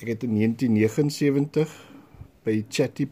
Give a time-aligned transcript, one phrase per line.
[0.00, 1.68] Ek het in 1979
[2.40, 3.04] by Chatty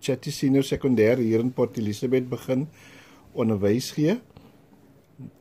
[0.00, 2.66] Chatty Senior Sekondêr hier in Port Elizabeth begin
[3.32, 4.18] onderwys gee.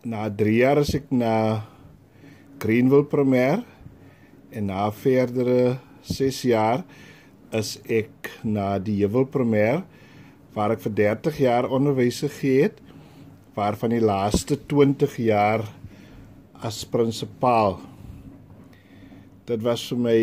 [0.05, 1.73] Na 3 jaar as ek na
[2.66, 3.59] Greenville Premier
[4.49, 6.81] en na verdere 6 jaar
[7.53, 9.83] is ek na die Heuwel Premier
[10.55, 12.80] waar ek vir 30 jaar onderwys gegee het
[13.53, 15.62] waarvan die laaste 20 jaar
[16.66, 17.78] as prinsipaal.
[19.45, 20.17] Dit was vir my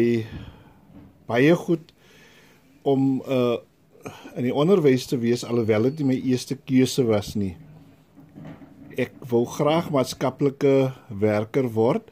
[1.30, 1.94] baie goed
[2.82, 3.60] om uh
[4.34, 7.52] in die onderwys te wees alhoewel dit nie my eerste keuse was nie.
[8.98, 10.90] Ek wou graag maatskaplike
[11.22, 12.10] werker word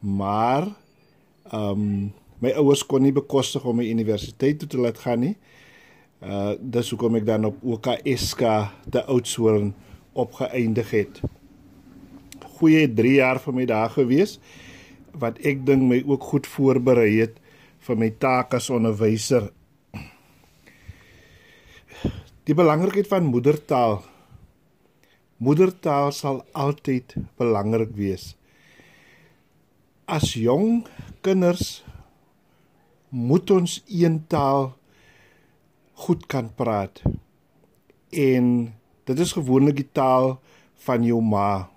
[0.00, 0.66] maar
[1.50, 5.34] ehm um, my ouers kon nie bekostig om my universiteit toe te laat gaan nie.
[6.22, 8.44] Uh dis hoekom ek dan op OKSK
[8.90, 9.72] te Oudtshoorn
[10.18, 11.20] opgeëindig het.
[12.58, 14.38] Goeie 3 jaar vir my daar gewees
[15.18, 17.38] wat ek dink my ook goed voorberei het
[17.86, 19.50] vir my taak as onderwyser.
[22.46, 24.02] Die belangrikheid van moedertaal.
[25.42, 28.37] Moedertaal sal altyd belangrik wees
[30.08, 30.86] as jong
[31.20, 31.82] kinders
[33.12, 34.72] moet ons een taal
[36.00, 37.02] goed kan praat.
[38.08, 38.72] En
[39.04, 40.38] dit is gewoonlik die taal
[40.86, 41.68] van jou ma.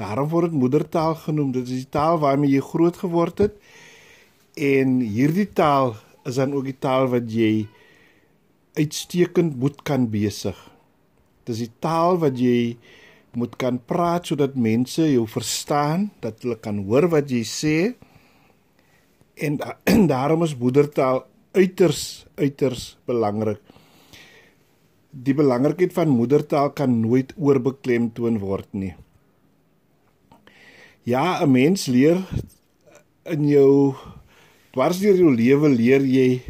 [0.00, 1.52] Daarom word dit moedertaal genoem.
[1.52, 3.58] Dit is die taal waarmee jy groot geword het.
[4.56, 5.94] En hierdie taal
[6.24, 7.66] is dan ook die taal wat jy
[8.78, 10.56] uitstekend moet kan besig.
[11.44, 12.78] Dit is die taal wat jy
[13.38, 17.76] moet kan praat sodat mense jou verstaan, dat hulle kan hoor wat jy sê.
[19.38, 19.58] En,
[19.92, 21.24] en daarom is moedertaal
[21.54, 23.60] uiters uiters belangrik.
[25.10, 28.94] Die belangrikheid van moedertaal kan nooit oorbeklemtoon word nie.
[31.02, 32.22] Ja, 'n mens leer
[33.24, 33.94] in jou
[34.70, 36.42] dwarsdeur jou lewe leer jy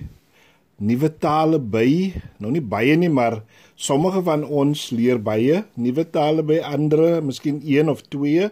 [0.80, 3.42] nuwe tale by, nou nie baie nie, maar
[3.80, 8.50] Sommige van ons leer baie nuwe tale by ander, miskien een of twee.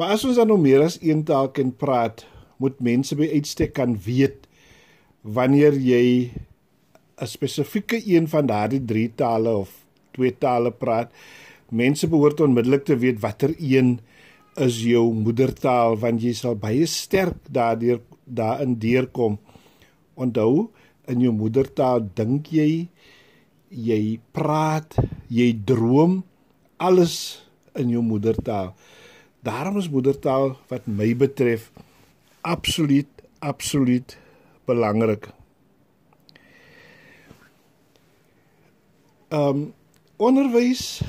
[0.00, 2.24] Maar as ons dan nou meer as een taal kan praat,
[2.56, 4.48] moet mense by uitstek kan weet
[5.20, 6.32] wanneer jy
[7.20, 9.84] 'n spesifieke een van daardie drie tale of
[10.16, 11.12] twee tale praat.
[11.68, 14.00] Mense behoort onmiddellik te weet watter een
[14.56, 19.38] is jou moedertaal want jy sal baie sterk daardeur daarin deurkom.
[20.14, 20.70] Onthou,
[21.06, 22.88] in jou moedertaal dink jy
[23.68, 24.96] jy praat,
[25.28, 26.22] jy droom
[26.76, 27.44] alles
[27.78, 28.74] in jou moedertaal.
[29.44, 31.70] Daarom is moedertaal wat my betref
[32.40, 33.10] absoluut
[33.44, 34.16] absoluut
[34.64, 35.28] belangrik.
[39.28, 39.72] Ehm um,
[40.16, 41.02] onderwys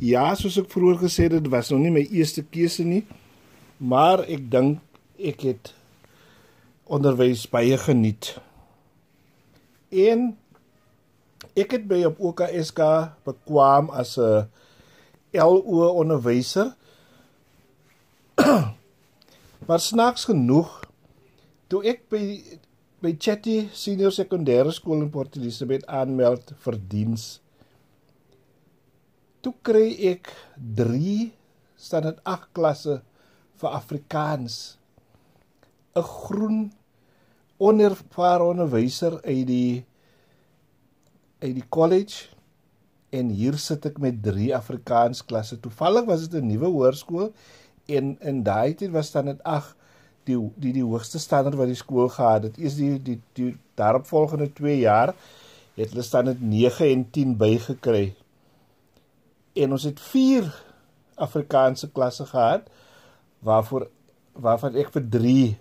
[0.00, 3.02] ja, soos ek vroeër gesê het, dit was nog nie my eerste keuse nie,
[3.76, 4.80] maar ek dink
[5.20, 5.72] ek het
[6.90, 8.32] onderwys baie geniet.
[9.92, 10.32] En
[11.60, 12.80] Ek het by op OKSK
[13.26, 14.48] bekwam as 'n
[15.36, 16.72] LO onderwyser.
[19.68, 20.70] maar snaaks genoeg
[21.68, 22.22] toe ek by
[23.00, 27.40] by Chatty Senior Sekondêre Skool in Port Elizabeth aanmeld vir diens
[29.40, 30.28] toe kry ek
[30.76, 31.30] 3
[31.80, 33.00] standaard 8 klasse
[33.60, 34.76] vir Afrikaans.
[35.96, 36.58] 'n Groen
[37.60, 39.84] onervare onderwyser uit die
[41.40, 42.28] uit die college
[43.10, 45.58] en hier sit ek met 3 Afrikaans klasse.
[45.60, 47.32] Toevallig was dit 'n nuwe hoërskool
[47.86, 49.74] en in daai tyd was standaard 8
[50.24, 52.58] die die die hoogste standaard wat die skool gehad het.
[52.58, 55.14] Eers die die die daaropvolgende 2 jaar
[55.74, 58.14] het hulle standaard 9 en 10 bygekry.
[59.54, 60.52] En ons het 4
[61.14, 62.70] Afrikaanse klasse gehad
[63.40, 63.88] waarvoor
[64.32, 65.58] waarvan ek vir 3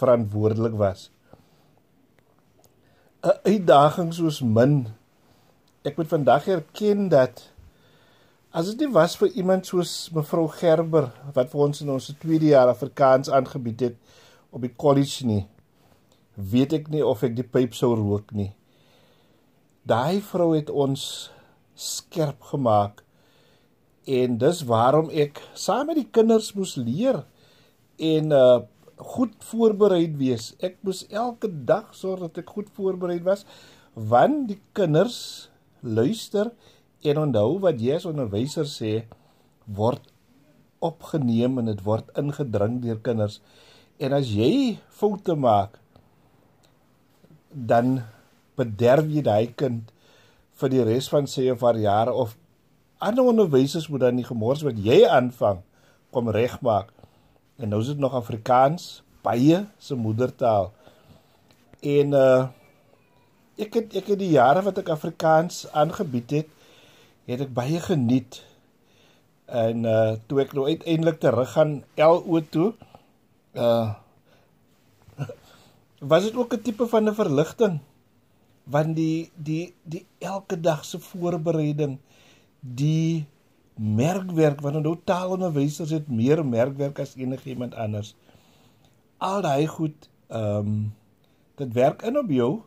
[0.00, 1.10] verantwoordelik was.
[3.22, 4.99] 'n Uitdaging soos min.
[5.80, 7.38] Ek moet vandag erken dat
[8.52, 12.50] as dit nie was vir iemand soos mevrou Gerber wat vir ons in ons tweede
[12.50, 14.18] jaar Afrikaans aangebied het
[14.52, 15.46] op die college nie,
[16.36, 18.50] weet ek nie of ek die pyp sou rook nie.
[19.88, 21.30] Daai vrou het ons
[21.72, 23.00] skerp gemaak
[24.04, 27.22] en dis waarom ek saam met die kinders moes leer
[27.96, 28.60] en uh
[29.00, 30.50] goed voorberei wees.
[30.60, 33.46] Ek moes elke dag sorg dat ek goed voorberei was
[33.96, 35.48] want die kinders
[35.82, 36.50] luister
[37.02, 38.92] en onthou wat as onderwyser sê
[39.66, 40.02] word
[40.80, 43.40] opgeneem en dit word ingedring deur kinders.
[44.00, 45.78] En as jy foute maak
[47.50, 48.00] dan
[48.56, 49.90] bederf jy daai kind
[50.60, 52.36] vir die res van sy of haar jare of
[53.00, 55.62] ander onderwysers moet dan die gemors wat jy aanvang
[56.12, 56.92] kom regmaak.
[57.60, 60.72] En nou is dit nog Afrikaans, baie se moedertaal.
[61.80, 62.48] En uh
[63.60, 66.48] ek het ek het die jare wat ek Afrikaans aangebied het,
[67.30, 68.42] het ek baie geniet.
[69.46, 72.72] En uh toe ek nou uiteindelik terug gaan LO toe,
[73.54, 73.94] uh
[76.00, 77.80] was dit ook 'n tipe van 'n verligting
[78.64, 81.98] want die die die elke dag se voorbereiding
[82.60, 83.26] die
[83.74, 88.14] merkwerk want nou taalonderwysers het meer merkwerk as enigiemand anders.
[89.18, 90.94] Al daai goed ehm um,
[91.60, 92.62] dit werk in op jou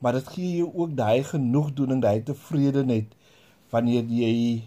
[0.00, 3.14] maar dit gee jou ook daai genoegdoening, daai tevredenheid
[3.70, 4.62] wanneer jy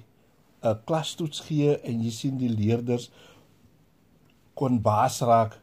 [0.63, 3.09] 'n klastoets gee en jy sien die leerders
[4.53, 5.59] kon baas raak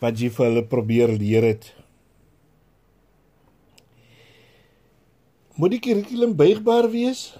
[0.00, 1.72] wat jy vir hulle probeer leer het.
[5.54, 7.32] Moet die kurrikulum buigbaar wees?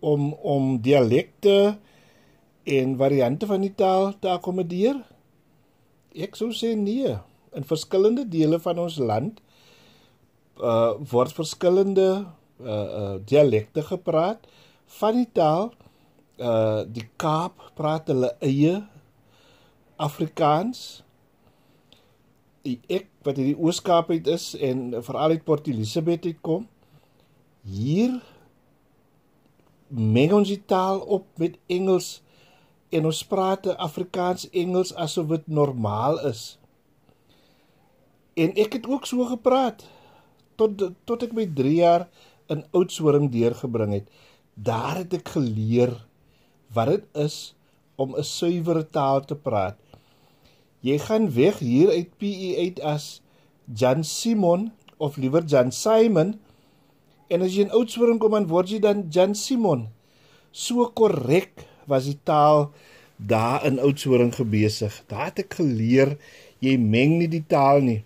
[0.00, 1.78] om om dialekte
[2.62, 5.00] en variante van die taal te akkommodeer?
[6.14, 7.16] Ek sou sê nee.
[7.56, 9.40] In verskillende dele van ons land
[10.60, 12.26] uh word verskillende
[12.58, 14.46] uh uh dialekte gepraat
[14.98, 15.72] van die taal.
[16.38, 18.80] Uh die Kaap praat hulle eie
[19.98, 21.02] Afrikaans.
[22.68, 26.66] Ek wat in die Oos-Kaap uit is en veral uit Port Elizabeth uit kom.
[27.64, 28.18] Hier
[29.88, 32.18] meng ons die taal op met Engels
[32.92, 36.56] en ons praat Afrikaans Engels asof dit normaal is.
[38.38, 39.84] En ek het ook so gepraat
[40.60, 42.08] tot tot ek my 3 jaar
[42.52, 44.08] in Oudtshoorn deurgebring het.
[44.54, 45.94] Daar het ek geleer
[46.74, 47.54] wat dit is
[47.96, 49.78] om 'n suiwere taal te praat.
[50.80, 53.22] Jy gaan weg hier uit PE uit as
[53.74, 56.38] Jan Simon of liewer Jan Simon
[57.28, 59.88] En as jy in Oudtshoorn kom dan word jy dan Jan Simon.
[60.52, 62.70] So korrek was die taal
[63.18, 64.94] daar in Oudtshoorn gebesig.
[65.10, 66.16] Daar het ek geleer
[66.64, 68.00] jy meng nie die taal nie.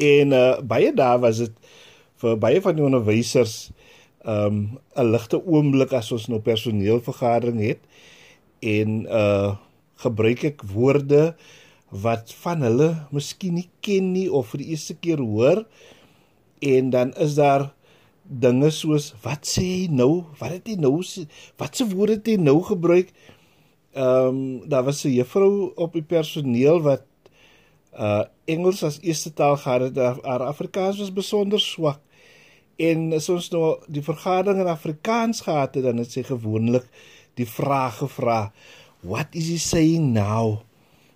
[0.00, 1.52] En uh baie daar was dit
[2.20, 3.70] vir baie van die onderwysers
[4.24, 7.80] um 'n ligte oomblik as ons nou personeelvergadering het
[8.60, 9.56] en uh
[10.00, 11.34] gebruik ek woorde
[11.90, 15.64] wat van hulle miskien nie ken nie of vir die eerste keer hoor
[16.60, 17.72] en dan is daar
[18.22, 20.24] dinge soos wat sê hy nou?
[20.38, 21.00] Wat het hy nou
[21.58, 23.12] wat se woorde het hy nou gebruik?
[23.90, 27.02] Ehm um, daar was 'n juffrou op die personeel wat
[27.94, 29.96] uh Engels as eerste taal gehad het.
[30.24, 32.00] Haar Afrikaans was besonder swak.
[32.80, 36.88] En as ons nou die vergadering in Afrikaans gehad het, dan het sy gewoonlik
[37.38, 38.52] die vraag gevra:
[39.06, 40.62] "What is he saying now?"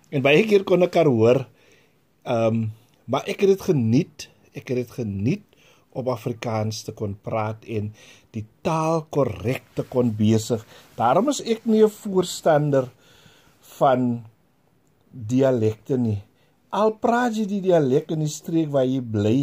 [0.09, 1.45] En baie keer kon ek haar hoor.
[2.23, 2.71] Um,
[3.05, 4.29] maar ek het dit geniet.
[4.55, 5.43] Ek het dit geniet
[5.95, 7.93] op Afrikaans te kon praat en
[8.35, 10.63] die taal korrek te kon besig.
[10.99, 12.89] Daarom is ek nie 'n voorstander
[13.79, 14.25] van
[15.11, 16.21] dialekte nie.
[16.75, 19.37] Al praat jy die dialek in die streek waar jy bly,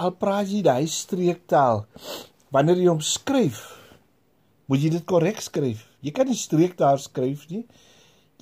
[0.00, 1.84] al praat jy daai streektaal,
[2.54, 3.60] wanneer jy hom skryf,
[4.70, 5.82] moet jy dit korrek skryf.
[6.00, 7.66] Jy kan nie streektaal skryf nie.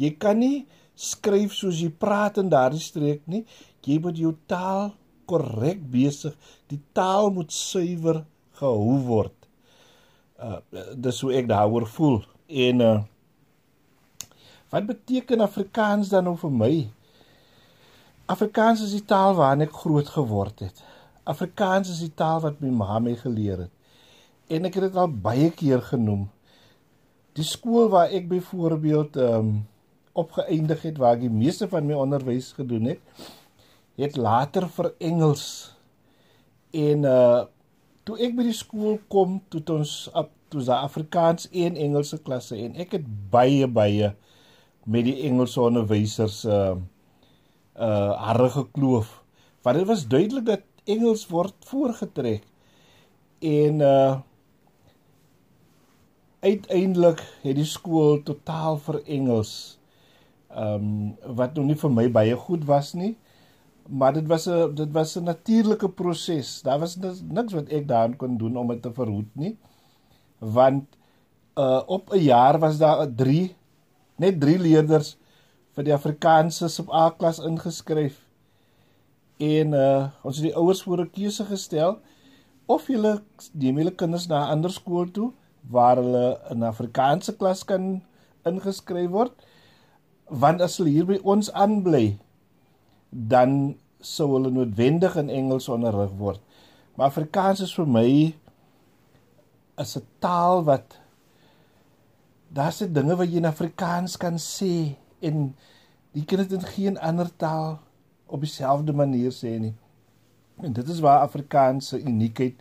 [0.01, 3.43] Jy kan nie skryf soos jy praat in daardie streek nie.
[3.85, 4.93] Jy moet jou taal
[5.29, 6.37] korrek besig.
[6.71, 8.23] Die taal moet suiwer
[8.61, 9.35] gehou word.
[10.41, 10.61] Uh
[10.97, 12.23] dis hoe ek daaroor voel.
[12.49, 12.99] En uh
[14.71, 16.75] Wat beteken Afrikaans dan nou vir my?
[18.31, 20.83] Afrikaans is die taal waarin ek groot geword het.
[21.31, 23.73] Afrikaans is die taal wat my ma my geleer het.
[24.51, 26.29] En ek het dit al baie keer genoem.
[27.39, 29.53] Die skool waar ek byvoorbeeld ehm um,
[30.21, 33.21] opgeëindig het waar ek die meeste van my onderwys gedoen het,
[33.97, 35.47] het later vir Engels.
[36.75, 37.47] En uh
[38.09, 42.57] toe ek by die skool kom, toe ons op toe se Afrikaans en Engelse klasse
[42.59, 44.09] en ek het baie baie
[44.91, 46.75] met die Engelse onderwysers uh
[47.81, 49.23] uh harde gekloof.
[49.63, 52.45] Want dit was duidelik dat Engels word voorgetrek.
[53.41, 54.21] En uh
[56.41, 59.81] uiteindelik het die skool totaal vir Engels
[60.51, 63.17] ehm um, wat nog nie vir my baie goed was nie.
[63.89, 66.63] Maar dit was 'n dit was 'n natuurlike proses.
[66.63, 69.57] Daar was niks wat ek daaraan kon doen om dit te verhoed nie.
[70.39, 70.85] Want
[71.57, 73.55] uh op 'n jaar was daar 3
[74.17, 75.17] net 3 leerders
[75.77, 78.19] vir die Afrikaanse sub A klas ingeskryf.
[79.41, 81.99] En uh ons het die ouers voor 'n keuse gestel
[82.67, 83.23] of hulle
[83.53, 85.33] neem hulle kinders na 'n ander skool toe
[85.71, 88.03] waar hulle in Afrikaanse klas kan
[88.45, 89.33] ingeskryf word.
[90.29, 92.19] Want as hulle hier by ons aanbly,
[93.11, 96.41] dan sou hulle noodwendig in Engels onderrig word.
[96.97, 98.35] Maar Afrikaans is vir my
[99.79, 100.99] is 'n taal wat
[102.53, 105.55] daar's se dinge wat jy in Afrikaans kan sê en
[106.13, 107.79] jy kan dit in geen ander taal
[108.27, 109.75] op dieselfde manier sê nie.
[110.63, 112.59] En dit is waar Afrikaans se uniekheid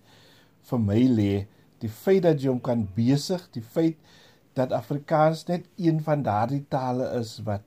[0.69, 1.33] vir my lê,
[1.79, 3.97] die feit dat jy hom kan besig, die feit
[4.57, 7.65] dat Afrikaans net een van daardie tale is wat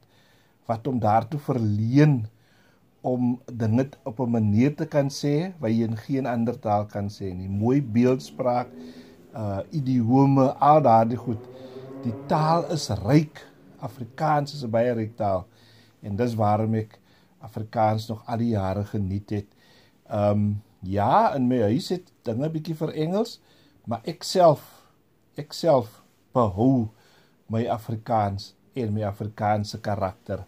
[0.71, 2.21] wat hom daartoe verleen
[3.03, 7.09] om dinge op 'n manier te kan sê wat jy in geen ander taal kan
[7.11, 7.49] sê nie.
[7.49, 8.69] Mooi beeldspraak,
[9.35, 11.43] uh idiome, al daardie goed.
[12.05, 13.52] Die taal is ryk.
[13.83, 15.47] Afrikaans is 'n baie ryk taal
[16.03, 16.99] en dis waarom ek
[17.43, 19.49] Afrikaans nog al die jare geniet het.
[20.11, 23.41] Um ja, in my huis het dinge bietjie vir Engels,
[23.87, 24.65] maar ek self
[25.39, 26.03] ek self
[26.35, 26.89] behou
[27.53, 30.45] my Afrikaans en my Afrikaanse karakter.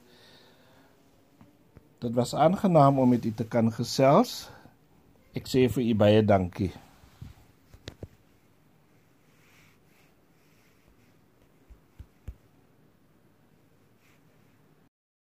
[2.00, 4.50] Dit was aangenaam om met u te kan gesels.
[5.34, 6.72] Ek sê vir u baie dankie.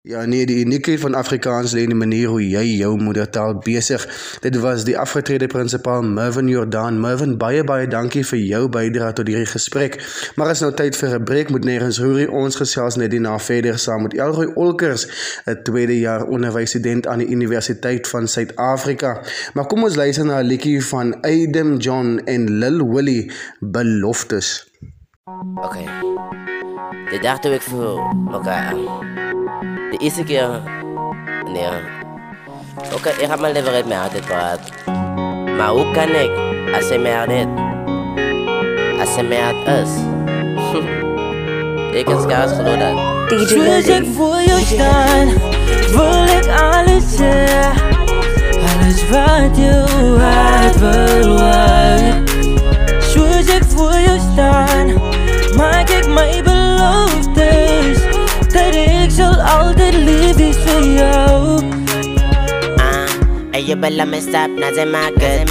[0.03, 4.01] Ja nee, die uniekheid van Afrikaans lê in die manier hoe jy jou moedertaal besig.
[4.41, 6.97] Dit was die afgetrede prinsipaal Mervin Jordan.
[6.99, 9.99] Mervin, baie baie dankie vir jou bydrae tot hierdie gesprek.
[10.41, 13.37] Maar is nou tyd vir 'n breek met nêrens hoor ons gesels net die na
[13.37, 15.05] verder saam met Elroy Olkers,
[15.45, 19.21] 'n tweede jaar onderwysstudent aan die Universiteit van Suid-Afrika.
[19.53, 24.65] Maar kom ons luister na 'n liedjie van Adam John en Lil Willie Beloftes.
[25.55, 25.85] Okay.
[27.11, 29.20] Dit dacht ik voor elkaar.
[29.91, 30.49] De eerste keer,
[31.45, 31.67] nee.
[32.75, 34.59] Oké, okay, ik ga mijn leven uit mij altijd praat.
[35.57, 36.31] Maar hoe kan ik,
[36.75, 37.47] als hij mij dit,
[38.99, 39.89] als hij mij is?
[41.99, 43.39] ik kan schaars geloven dat.
[43.47, 45.27] DJ ik voor jou staan,
[45.91, 47.89] wil ik alles zeggen.
[48.79, 49.85] Alles wat je
[50.19, 52.29] uit wil uit.
[52.99, 55.01] Zoals ik voor jou staan,
[55.55, 56.07] maak ik
[59.57, 61.61] altijd lief is voor jou.
[62.75, 63.09] Ah,
[63.51, 65.45] en je bella me stap naar zijn maken.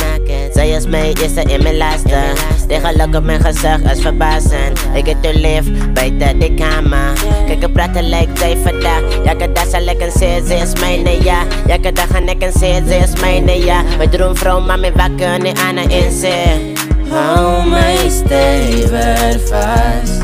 [0.52, 2.19] Zij is mijn eerste en mijn laatste.
[2.66, 4.80] De geluk op mijn gezicht is verbazend.
[4.95, 7.12] Ik heb te lief buiten de kamer.
[7.47, 9.02] Kijk, ik praten lijkt zij vandaag.
[9.25, 11.42] Ja, ik dat zal ik en zeggen, ze is mijn ja.
[11.66, 13.83] Ja, ik dat gaan ik en zeggen, ze is mijn ja.
[13.97, 16.76] Mijn droomvrouw, maar mijn wakker niet aan een inzien.
[17.09, 20.23] Hou mij stevig vast.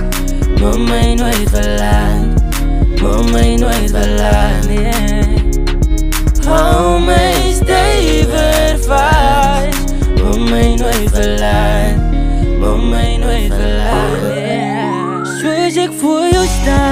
[0.60, 2.25] Moet mij nooit verlaten.
[3.02, 5.24] Moet mij nooit verlaten, yeah.
[6.46, 9.94] Hou mij stevig vast.
[10.24, 12.14] Moet mij nooit verlaten.
[12.60, 15.24] Moet mij nooit verlaten, yeah.
[15.24, 16.90] Zoals ik voor jou sta,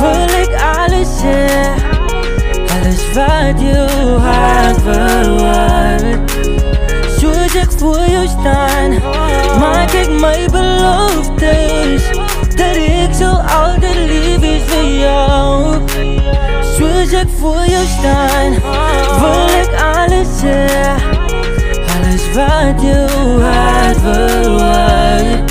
[0.00, 1.90] wil ik alles zeggen.
[2.80, 3.86] Alles wat je
[4.20, 6.30] hart verwaart.
[7.18, 8.66] Zoals ik voor jou sta,
[9.58, 12.02] maak ik mijn beloftes.
[12.56, 14.41] Dat ik zal altijd lief is voor
[14.82, 15.76] jou.
[16.78, 18.26] Zoals ik voor jou sta,
[19.20, 21.20] wil ik alles zeggen.
[21.96, 23.06] Alles wat je
[23.40, 25.50] hart verwaart.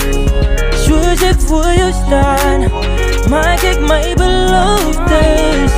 [0.85, 2.35] Zoals ik voor jou sta,
[3.29, 5.71] maak ik mijn beloftes.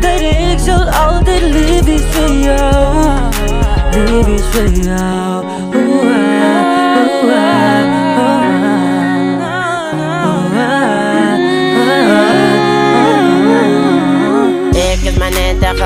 [0.00, 2.96] Dat ik zal altijd lief voor jou.
[3.90, 5.25] Lief voor jou.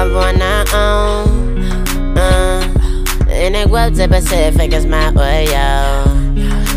[0.01, 0.65] Kan wonen.
[2.15, 6.09] Uh, en ik wil te beseffen, is maar voor jou.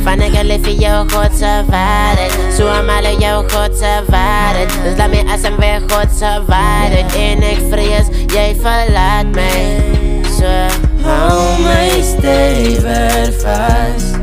[0.04, 2.54] Van ik een liefje jou goed te waarden.
[2.58, 4.68] Zo allemaal jou goed te waarden.
[4.84, 7.06] Dus laat me als hem weer goed te waarden.
[7.16, 9.84] En ik vrees, jij verlaat mij.
[10.38, 14.18] Zo, Hou my stewig vast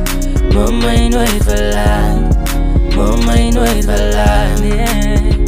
[0.52, 2.36] Moet my nooit verlaat
[2.94, 5.44] Moet my nooit verlaat nee.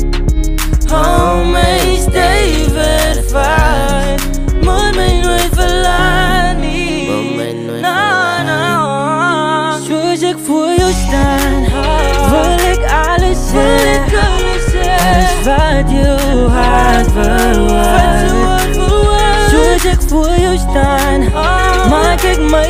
[0.89, 2.72] Hou my stewig
[3.33, 8.61] vast Moet my nooit verlaat nie Moet my nooit Na, na
[9.87, 11.67] Soos ek voor jou staan
[12.33, 13.69] Wil ek alles sê
[15.13, 18.81] As wat jou hart verwacht
[19.51, 21.29] Soos ek voor jou staan
[21.91, 22.69] Maak ek my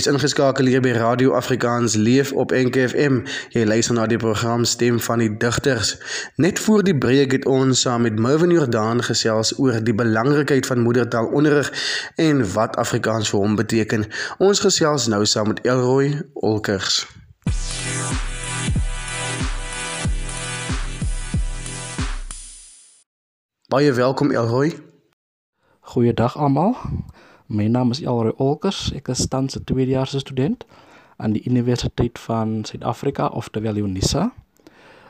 [0.00, 3.18] Jy is ingeskakel hier by Radio Afrikaans Leef op NKFM.
[3.52, 5.90] Jy luister na die program Stem van die Digters.
[6.40, 10.80] Net voor die breek het ons saam met Mervin Jordaan gesels oor die belangrikheid van
[10.86, 11.68] moedertaalonderrig
[12.16, 14.08] en wat Afrikaans vir hom beteken.
[14.40, 17.04] Ons gesels nou saam met Elroy Olkers.
[23.68, 24.78] Baie welkom Elroy.
[25.92, 26.72] Goeiedag almal.
[27.50, 28.92] My naam is Elroy Olkers.
[28.94, 30.62] Ek is tans 'n tweedejaarse student
[31.18, 34.30] aan die Universiteit van Suid-Afrika, oftewel UNISA.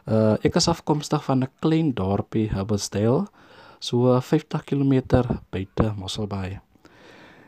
[0.09, 3.27] Uh ek is afkomstig van 'n klein dorpie, Hubblesdale,
[3.79, 5.03] so 50 km
[5.51, 6.61] buite Mosselbaai.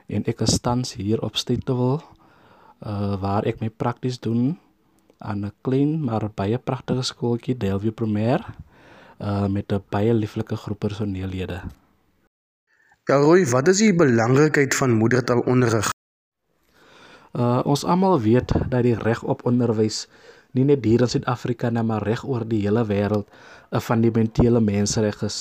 [0.06, 2.04] En ek is tans hier op Stellenbosch
[2.84, 4.58] uh waar ek my prakties doen
[5.18, 8.44] aan 'n klein maar baie pragtige skooltjie, Delview Primêr,
[9.20, 11.62] uh met 'n baie lieflike groep personeellede.
[13.10, 15.88] Elroy, wat is die belangrikheid van moedertaalonderrig?
[17.34, 20.04] Uh ons almal weet dat die reg op onderwys
[20.54, 23.26] nie net hier in Suid-Afrika nie, maar reg oor die hele wêreld
[23.72, 25.40] 'n fundamentele mensereg is.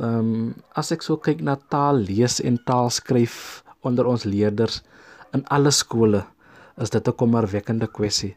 [0.00, 4.82] Ehm um, as ek so kyk na taal lees en taal skryf onder ons leerders
[5.32, 6.26] in alle skole,
[6.82, 8.34] is dit 'n kommerwekkende kwessie.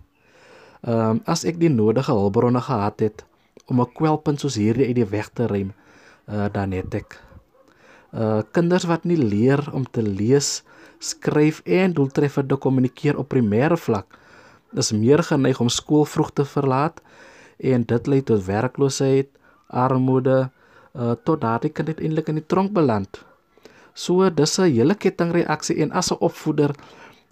[0.83, 3.25] Ehm um, as ek die nodige hulpbronne gehad het
[3.65, 5.73] om 'n kwelpunt soos hierdie uit die weg te ruim,
[6.29, 7.24] uh, dan het ek
[8.15, 10.63] uh kinders wat nie leer om te lees,
[10.99, 14.19] skryf en doeltreffend kommunikeer op primêre vlak
[14.79, 17.01] is meer geneig om skool vroeg te verlaat
[17.57, 19.29] en dit lei tot werkloosheid,
[19.67, 20.49] armoede,
[20.95, 23.21] uh tot daardie kind uiteindelik in die tronk beland.
[23.93, 26.75] So dis 'n hele kettingreaksie en as 'n opvoeder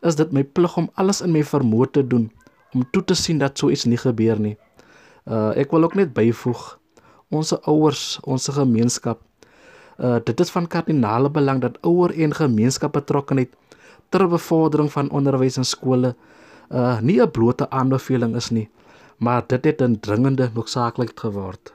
[0.01, 2.31] is dit my plig om alles in my vermoë te doen
[2.73, 4.57] om toe te sien dat so iets nie gebeur nie.
[5.25, 6.79] Uh ek wil ook net byvoeg
[7.29, 9.19] ons ouers, ons gemeenskap
[9.97, 13.51] Uh dit is van kardinale belang dat ouer en gemeenskap betrokkenheid
[14.10, 16.15] ter bevordering van onderwys in skole
[16.71, 18.69] uh nie 'n blote aanbeveling is nie,
[19.17, 21.73] maar dit het 'n dringende noodsaaklikheid geword.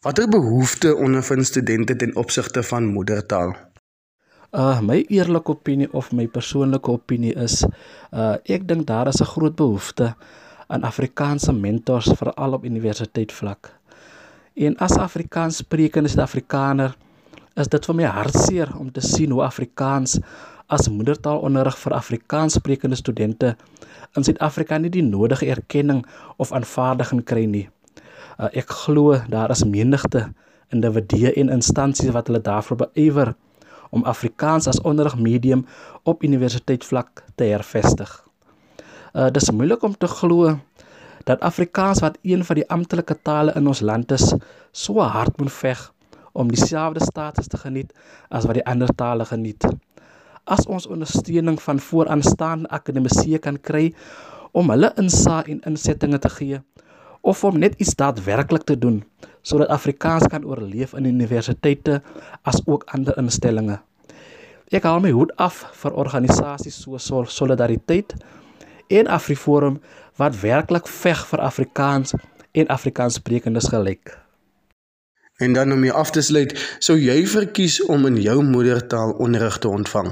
[0.00, 3.54] Watter behoefte ondervind studente ten opsigte van moedertaal?
[4.50, 7.64] Uh my eerlike opinie of my persoonlike opinie is
[8.10, 10.14] uh ek dink daar is 'n groot behoefte
[10.66, 13.74] aan Afrikaanse mentors veral op universiteitsvlak.
[14.54, 16.96] En as Afrikaans sprekende Suid-Afrikaner
[17.58, 20.18] is dit vir my hartseer om te sien hoe Afrikaans
[20.70, 23.56] as moedertaalonderrig vir Afrikaans sprekende studente
[24.16, 26.04] in Suid-Afrika nie die nodige erkenning
[26.38, 27.66] of aanvaarding kry nie.
[28.38, 30.28] Uh, ek glo daar is menigte
[30.70, 33.34] individue en instansies wat hulle daarvoor beywer
[33.90, 35.66] om Afrikaans as onderrigmedium
[36.06, 38.10] op universiteitsvlak te hervestig.
[39.14, 40.54] Uh dis moeilik om te glo
[41.26, 44.30] dat Afrikaans wat een van die amptelike tale in ons land is,
[44.72, 45.90] so hard moet veg
[46.32, 47.92] om dieselfde status te geniet
[48.28, 49.66] as wat die ander tale geniet.
[50.44, 53.90] As ons ondersteuning van vooraanstaande akademisië kan kry
[54.52, 56.60] om hulle insaag en insettinge te gee
[57.20, 59.02] of om net iets daadwerklik te doen
[59.42, 62.02] sodat Afrikaans kan oorleef in universiteite
[62.42, 63.80] as ook ander instellings.
[64.70, 68.14] Ek haal my hoed af vir organisasies soos Solidariteit
[68.90, 69.80] en AfriForum
[70.20, 72.14] wat werklik veg vir Afrikaans
[72.52, 74.12] en Afrikaanssprekendes gelyk.
[75.40, 76.52] En dan om jy af te sluit,
[76.84, 80.10] sou jy verkies om in jou moedertaal onderrig te ontvang?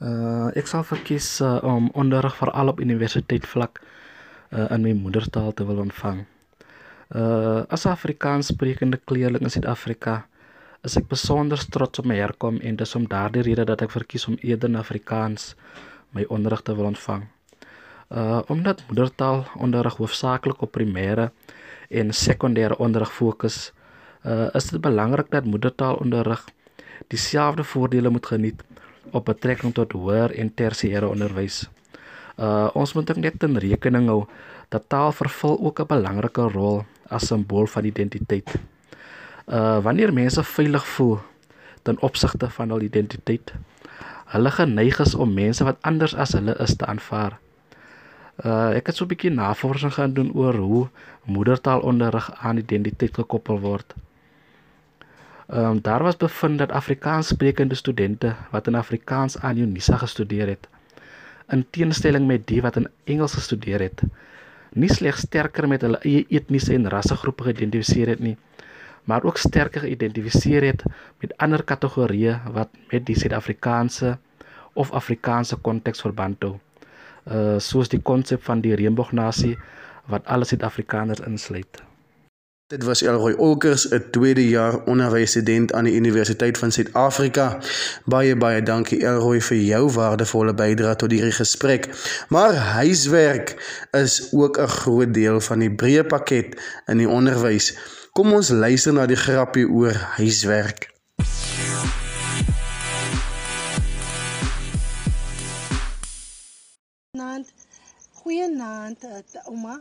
[0.00, 5.50] Uh ek sal verkies uh, om onderrig veral op universiteit vlak uh, in my moedertaal
[5.52, 6.22] te wil ontvang.
[7.10, 10.22] Uh as Afrikaans sprekende kleerling in Suid-Afrika
[10.86, 14.28] is ek besonder trots op my herkom en dis om daardie rede dat ek verkies
[14.30, 15.56] om eerder in Afrikaans
[16.14, 17.26] my onderrig te wil ontvang.
[18.14, 21.32] Uh omdat moedertaal onderrig hoofsaaklik op primêre
[21.90, 23.72] en sekondêre onderrig fokus,
[24.22, 26.44] uh is dit belangrik dat moedertaal onderrig
[27.08, 28.62] dieselfde voordele moet geniet
[29.10, 31.68] op betrekking tot hoër en tersiêre onderwys.
[32.38, 34.24] Uh ons moet net in rekening hou
[34.68, 38.54] dat taal vervul ook 'n belangrike rol as simbool van identiteit.
[39.46, 41.18] Uh wanneer mense veilig voel
[41.82, 43.52] ten opsigte van hul identiteit,
[44.24, 47.38] hulle geneig is om mense wat anders as hulle is te aanvaar.
[48.44, 50.88] Uh ek het so 'n bietjie navorsing gaan doen oor hoe
[51.30, 53.94] moedertaalonderrig aan identiteit gekoppel word.
[55.50, 60.68] Um, daar was bevind dat Afrikaans sprekende studente wat in Afrikaans aan Unisa gestudeer het,
[61.50, 64.02] in teenstelling met die wat in Engels gestudeer het,
[64.72, 68.36] nie slegs sterker met hulle eie etniese en rassegroepe geïdentifiseer het nie,
[69.10, 70.84] maar ook sterker geïdentifiseer het
[71.18, 74.18] met ander kategorieë wat met die Suid-Afrikaanse
[74.78, 76.58] of Afrikaanse konteks verband hou.
[77.26, 79.56] Uh soos die konsep van die reënboognasie
[80.10, 81.82] wat alle Suid-Afrikaners insluit.
[82.70, 87.58] Dit was Elroy Olkers, 'n tweede jaar onderwysstudent aan die Universiteit van Suid-Afrika.
[88.04, 91.88] Baie baie dankie Elroy vir jou waardevolle bydrae tot hierdie gesprek.
[92.28, 93.56] Maar huiswerk
[93.90, 97.78] is ook 'n groot deel van die breë pakket in die onderwys.
[98.12, 100.90] Kom ons luister na die grappie oor huiswerk.
[108.30, 109.80] Goeienaand, eh, ouma.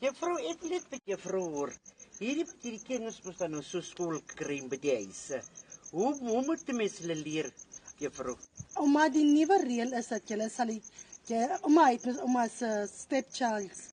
[0.00, 1.70] Juffrou, ek net met juffrou hoor.
[2.16, 5.42] Hierdie hierdie kinders moet dan nou so skool kry by die huise.
[5.90, 7.50] Hoe hoe moet die mens hulle leer,
[8.00, 8.32] juffrou?
[8.80, 13.84] Ouma, die nuwe reël is dat jy sal jy ouma het met ouma se stepchild,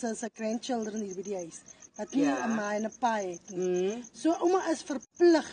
[0.00, 1.62] se se grandchildren hier by die huis.
[1.94, 2.34] Dat nie ja.
[2.48, 3.94] 'n ma en 'n pa het nie.
[3.94, 4.02] Mm.
[4.12, 5.46] So ouma is verplig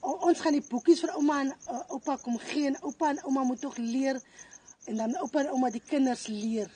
[0.00, 3.24] o, ons gaan die boekies vir ouma en uh, oupa kom gee en oupa en
[3.28, 4.16] ouma moet tog leer
[4.88, 6.70] en dan oupa en ouma die kinders leer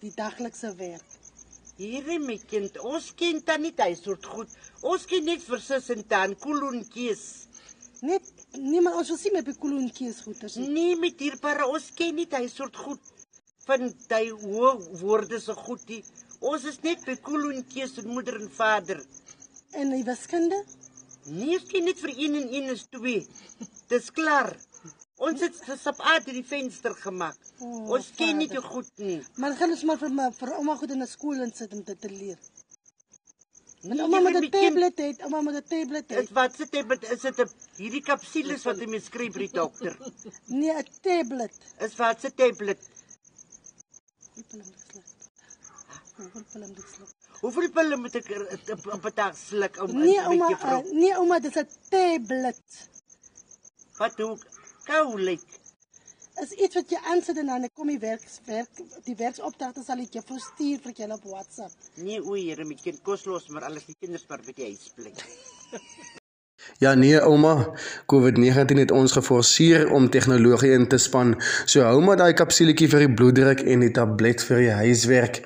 [0.00, 1.07] die daglikse werk.
[1.78, 4.54] Hierdie my kind, ons ken dan nie hy soort goed.
[4.82, 7.20] Ons ken net vir sis en dan koolontjies.
[8.02, 10.56] Net nee maar ons wil sien met die koolontjies goeters.
[10.58, 13.12] Nee met hierpare ons ken nie hy soort goed.
[13.68, 14.72] Van hy hoë
[15.04, 16.00] woorde so goed die.
[16.42, 19.04] Ons is net by koolontjies en moeder en vader.
[19.78, 20.58] En die wiskunde?
[21.30, 23.22] Nee, ek ken net vir 1 en 1 is 2.
[23.94, 24.50] Dis klaar.
[25.22, 27.38] Ons het se sap uit die venster gemaak.
[27.58, 29.18] Oh, ons ken nie te goed nie.
[29.42, 32.00] Maar gaan ons maar vir my vir ouma goed in 'n skool insit om dit
[32.00, 32.38] te leer.
[33.82, 36.30] Nee, ouma met 'n tablet het, ouma met 'n tablet het.
[36.30, 39.98] Wat se tablet is dit 'n hierdie kapsules wat jy mee skryf vir die dokter?
[40.46, 41.54] Nee, 'n tablet.
[41.78, 42.78] Is wat se tablet?
[47.40, 48.30] Hoeveel pille moet ek
[48.92, 52.88] op 'n dag sluk om nee, ouma, uh, Nee ouma, dit is 'n tablet.
[53.96, 54.42] Wat doen
[54.84, 55.57] kou lyk.
[56.42, 60.18] Is iets wat jy aansit en dan kom die werk werk die werksopdragte sal ek
[60.18, 61.90] jou verstuur vir julle op WhatsApp.
[61.96, 64.88] Nee o, Here, my kind kos los maar alles die kinders maar by die huis
[64.94, 65.14] bly.
[66.78, 67.70] Ja nee ouma,
[68.12, 71.34] COVID-19 het ons geforseer om tegnologie in te span.
[71.64, 75.40] So hou maar daai kapsuletjie vir die bloeddruk en die tablet vir die huiswerk.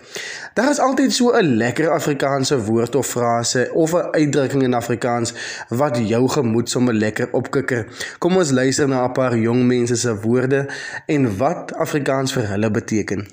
[0.55, 5.33] Daar is altyd so 'n lekker Afrikaanse woord of frase of 'n uitdrukking in Afrikaans
[5.69, 7.87] wat jou gemoed sommer lekker opkikker.
[8.19, 10.67] Kom ons luister na 'n paar jong mense se woorde
[11.07, 13.27] en wat Afrikaans vir hulle beteken.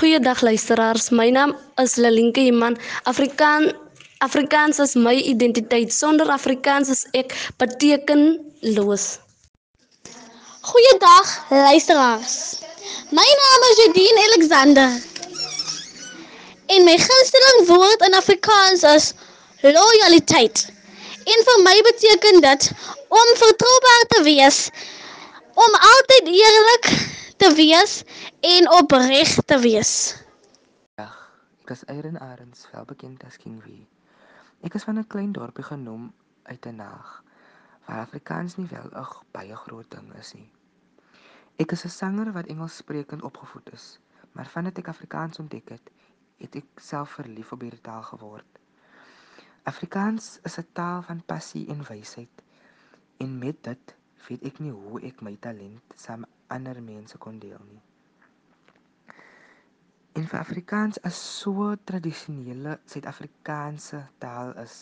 [0.00, 1.10] Goeiedag luisteraars.
[1.12, 2.78] My naam is Lelinke Iman.
[3.04, 3.66] Afrikaan
[4.24, 5.92] Afrikaans is my identiteit.
[5.92, 9.18] Sonder Afrikaans is ek betekenloos.
[10.70, 12.38] Goeiedag luisteraars.
[13.12, 14.88] My naam is Jadine Alexander.
[16.72, 19.12] En my gunsteling woord in Afrikaans is
[19.60, 20.64] loyaliteit.
[21.28, 22.72] En vir my beteken dit
[23.20, 24.66] om vertroubaar te wees,
[25.54, 26.94] om altyd eerlik
[27.40, 28.02] te wees
[28.44, 29.92] en opreg te wees.
[31.00, 31.08] Ja,
[31.64, 33.78] ek is Erin Arends, wel bekend as King V.
[34.68, 36.10] Ek is van 'n klein dorpie genoem
[36.42, 37.22] uit 'n naag
[37.86, 40.50] waar Afrikaans nie wel 'n baie groot ding is nie.
[41.56, 43.98] Ek is 'n sanger wat Engels sprekend opgevoed is,
[44.32, 45.90] maar vandat ek Afrikaans ontdek het,
[46.36, 48.58] het ek self verlief op hierdie taal geword.
[49.64, 52.42] Afrikaans is 'n taal van passie en wysheid.
[53.16, 53.96] En met dit
[54.28, 56.24] weet ek nie hoe ek my talent saam
[56.56, 57.82] ander mense kon deel nie.
[60.18, 64.78] En vir Afrikaans as so tradisionele Suid-Afrikaanse taal is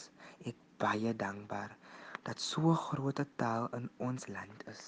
[0.51, 1.75] ek baie dankbaar
[2.29, 4.83] dat so 'n groot taal in ons land is.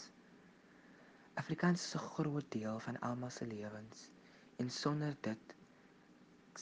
[1.43, 4.11] Afrikaans is 'n groot deel van almal se lewens
[4.57, 5.55] en sonder dit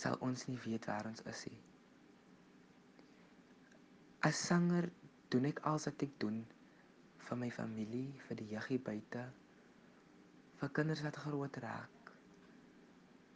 [0.02, 1.60] sal ons nie weet waar ons is nie.
[4.28, 4.90] As sanger
[5.28, 6.38] doen ek alles wat ek doen
[7.28, 9.24] vir my familie, vir die juggie buite,
[10.60, 11.98] vir kinders wat groot raak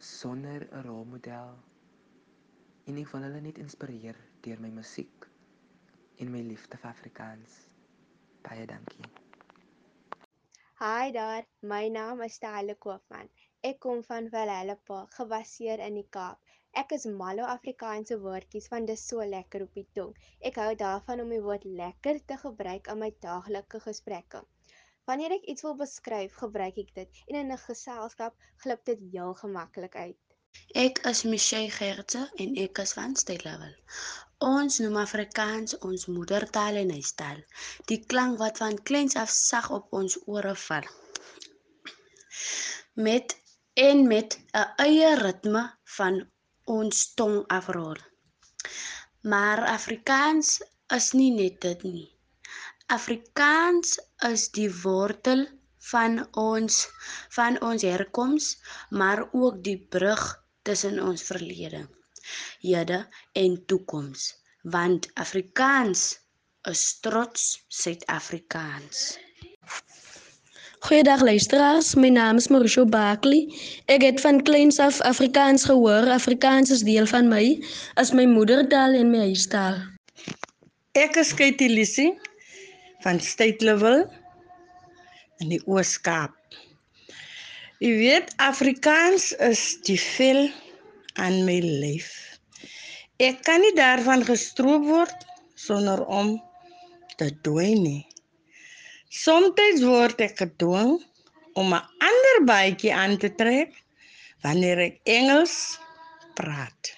[0.06, 1.50] sonder 'n rolmodel.
[2.90, 5.26] En ek wil hulle net inspireer deur my musiek
[6.24, 7.58] en my liefde vir Afrikaans.
[8.48, 9.06] Baie dankie.
[10.82, 13.30] Hi daar, my naam is Tayle Koopman.
[13.70, 14.76] Ek kom van Valhalla
[15.18, 16.42] gebaseer in die Kaap.
[16.82, 20.16] Ek is mal oor Afrikaanse woordjies want dit is so lekker op die tong.
[20.40, 24.42] Ek hou daarvan om die woord lekker te gebruik in my daaglikse gesprekke.
[25.10, 28.34] Wanneer ek iets wil beskryf, gebruik ek dit en in 'n geselskap
[28.64, 30.20] glip dit heel gemaklik uit.
[30.82, 34.00] Ek is Michelle Gertze en ek is van Stellenbosch.
[34.48, 37.42] Ons noem Afrikaans ons moedertaal en huistaal.
[37.90, 40.88] Die klank wat van kleins af sag op ons ore val.
[43.08, 43.36] Met
[43.88, 45.64] en met 'n eie ritme
[45.98, 46.22] van
[46.78, 47.98] ons tong afrol.
[49.34, 50.48] Maar Afrikaans
[51.00, 52.08] is nie net dit nie.
[52.92, 53.94] Afrikaans
[54.28, 55.46] is die wortel
[55.88, 56.82] van ons
[57.32, 58.48] van ons herkoms,
[58.90, 60.20] maar ook die brug
[60.68, 61.86] tussen ons verlede,
[62.60, 62.98] hede
[63.32, 64.26] en toekoms,
[64.74, 66.02] want Afrikaans
[66.68, 69.16] is trots Suid-Afrikaans.
[70.84, 73.46] Goeiedag luisteraars, my naam is Mauricio Bakli.
[73.86, 76.10] Ek het van kleins af Afrikaans gehoor.
[76.12, 77.56] Afrikaans is deel van my,
[77.96, 79.80] as my moedertaal en my huistaal.
[80.92, 82.10] Ek is Katie Lissie
[83.02, 84.10] van Stellenbosch
[85.42, 86.34] in die Oos-Kaap.
[87.82, 90.46] Jy weet Afrikaans is die vel
[91.18, 92.12] aan my lyf.
[93.22, 95.26] Ek kan nie daarvan gestroop word
[95.58, 96.36] sonder om
[97.18, 98.02] te dooi nie.
[99.12, 100.96] Somstyds word ek gedwing
[101.58, 103.74] om 'n ander baadjie aan te trek
[104.46, 105.78] wanneer ek Engels
[106.34, 106.94] praat.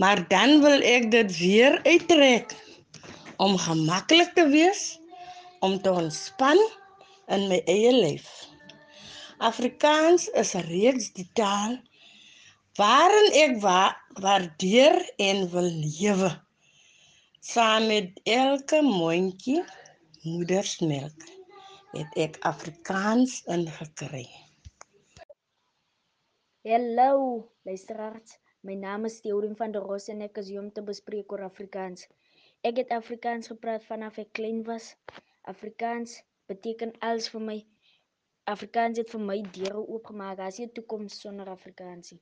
[0.00, 2.54] Maar dan wil ek dit weer uittrek
[3.36, 4.99] om gemaklik te wees,
[5.60, 6.60] om te ontspan
[7.28, 8.28] in my eie lyf.
[9.38, 11.78] Afrikaans is reeds die taal
[12.80, 13.82] waarin ek wa
[14.24, 16.30] waardeer en wil lewe
[17.40, 19.62] saam met elke mondjie
[20.22, 21.24] moedersmelk
[21.96, 24.26] het ek Afrikaans ingekry.
[26.68, 28.36] Hallo, luisteraars.
[28.60, 31.46] My naam is Theodin van der Ros en ek is hier om te bespreek oor
[31.48, 32.04] Afrikaans.
[32.60, 34.92] Ek het Afrikaans gepraat vanaf ek klein was.
[35.50, 36.12] Afrikaans
[36.46, 37.58] beteken alles vir my.
[38.52, 40.38] Afrikaans het vir my deure oopgemaak.
[40.46, 42.12] As jy toekoms sonder Afrikaans.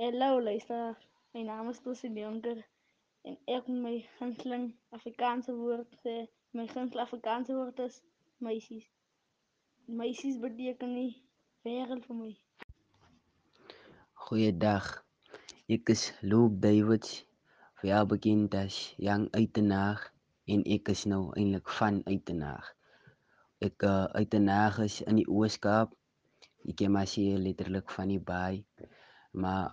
[0.00, 1.02] Hallo luisteraars.
[1.34, 2.62] My naam is Tosie Jonker
[3.28, 4.66] en ek moet my gunsteling
[4.98, 6.16] Afrikaanse woord sê.
[6.54, 8.00] My gunsteling Afrikaanse woord is
[8.46, 8.88] meisies.
[10.00, 11.12] Meisies beteken nie
[11.66, 12.32] wêreld vir my.
[14.26, 14.90] Goeiedag.
[15.66, 17.22] Ek is Luke Davids,
[17.82, 20.13] wel bekend as Young Uitenaag
[20.52, 22.66] en ek is nou eintlik van Uitenaag.
[23.64, 25.94] Ek uh, Uitenaag is in die Oos-Kaap.
[26.68, 28.64] Ek ken maar sê letterlik van die baai.
[29.32, 29.72] Maar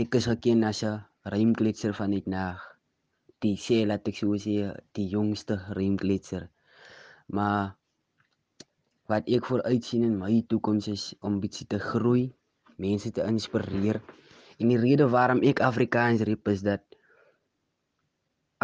[0.00, 1.02] ek is geken as 'n
[1.34, 2.60] rymkletser van Uitenaag.
[3.44, 6.48] Die sê laat ek so sê die jongste rymkletser.
[7.26, 7.76] Maar
[9.06, 12.32] wat ek vooruit sien in my toekoms is om bietjie te groei,
[12.76, 14.00] mense te inspireer.
[14.58, 16.82] En die rede waarom ek Afrikaans rep is dat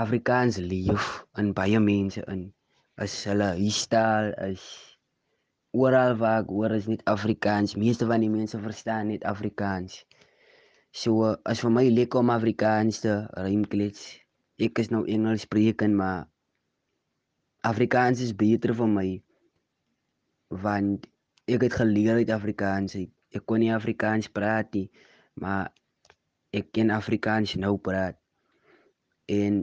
[0.00, 1.08] Afrikaans leef
[1.40, 2.46] in baie mense in.
[3.00, 4.64] As hulle huistaal is
[5.76, 7.76] oral waar ek hoor is net Afrikaans.
[7.78, 10.02] Meeste van die mense verstaan net Afrikaans.
[10.90, 14.08] So as vir my lekker om Afrikaans te rymklets.
[14.60, 16.26] Ek is nou Engels sprekend maar
[17.64, 19.08] Afrikaans is beter vir my
[20.64, 21.06] want
[21.50, 22.96] ek het geleer uit Afrikaans.
[22.98, 24.88] Ek, ek kon nie Afrikaans praat nie,
[25.38, 25.68] maar
[26.56, 28.16] ek ken Afrikaans nou praat.
[29.30, 29.62] En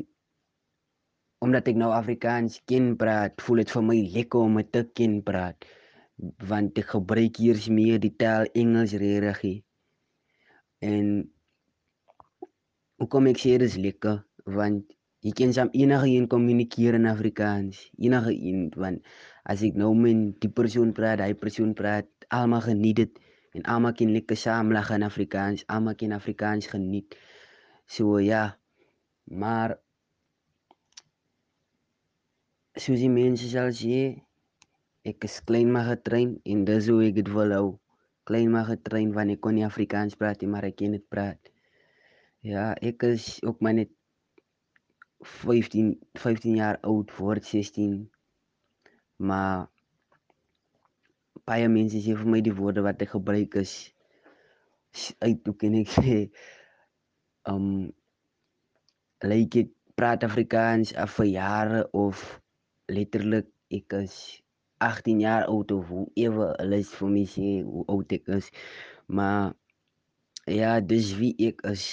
[1.43, 5.19] omdat ek nou Afrikaans ken praat, voel dit vir my lekker om dit te ken
[5.25, 5.67] praat.
[6.49, 9.61] Want ek gebruik hier meer die taal Engels regtig.
[10.81, 11.27] En
[12.97, 14.23] hoekom ek sê dit is lekker?
[14.49, 14.89] Want
[15.25, 17.85] jy kan saam enige een kommunikeer in Afrikaans.
[18.01, 19.05] Enige een want
[19.47, 23.23] as ek nou met die persoon praat, hy persoon praat, almal geniet dit
[23.57, 25.63] en almal kan lekker saam lag in Afrikaans.
[25.71, 27.15] Almal kan Afrikaans geniet.
[27.85, 28.57] So ja.
[29.27, 29.77] Maar
[32.83, 33.99] soos die mense sal sê,
[35.07, 37.67] ek is klein maar getrein en dis hoe ek dit wil hou.
[38.27, 41.51] Klein maar getrein want ek kon nie Afrikaans praat maar ek kan dit praat.
[42.45, 43.93] Ja, ek is ook maar net
[45.23, 47.99] 15 15 jaar oud word 16.
[49.17, 49.67] Maar
[51.47, 53.73] baie mense sê vir my die woorde wat ek gebruik is
[55.23, 56.17] uit hoe kan ek sê
[57.49, 57.87] um
[59.23, 62.21] lyk ek praat Afrikaans af vir jare of
[62.87, 64.41] letterlik ek is
[64.77, 68.49] 18 jaar oud of hoe ewe hulle is vir my sê hoe oud ek is.
[69.07, 69.53] Maar
[70.45, 71.87] ja, dis wie ek is.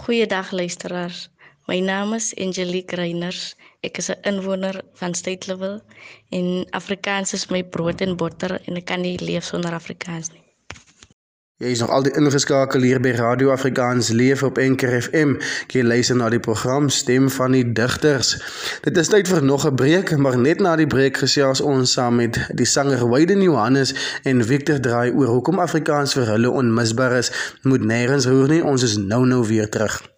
[0.00, 1.28] Goeiedag luisteraars.
[1.66, 3.54] My naam is Angelique Reiners.
[3.86, 5.82] Ek is 'n inwoner van Stateville
[6.30, 10.49] en Afrikaans is my brood en botter en ek kan nie leef sonder Afrikaans nie.
[11.60, 15.34] Jy is nog altyd ingeskakel hier by Radio Afrikaans Leef op Enker FM.
[15.68, 18.30] Jy luister na die program Stem van die Digters.
[18.80, 22.16] Dit is tyd vir nog 'n breek, maar net na die breek gesels ons saam
[22.16, 23.92] met die sanger Wyden Johannes
[24.24, 27.32] en Victor Draai oor hoekom Afrikaans vir hulle onmisbaar is.
[27.62, 30.09] Moet nêrens roer nie, ons is nou nou weer terug.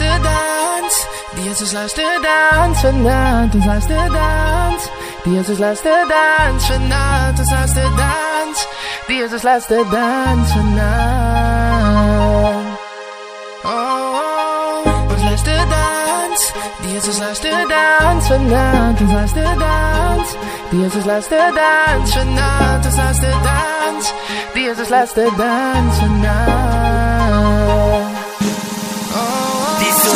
[0.00, 0.94] Ons laatste dans,
[1.36, 4.86] die is ons laatste dans vanavond, ons laatste dans.
[5.24, 8.62] Die is ons laatste dans vanavond, ons laatste dans.
[9.08, 11.44] Die is ons laatste dans vanavond.
[13.64, 16.48] Oh, oh, ons laatste dans,
[16.80, 20.28] die is ons laatste dans vanavond, ons laatste dans.
[20.72, 24.04] Die is ons laatste dans vanavond, ons laatste dans.
[24.56, 26.69] Die is ons laatste dans vanavond.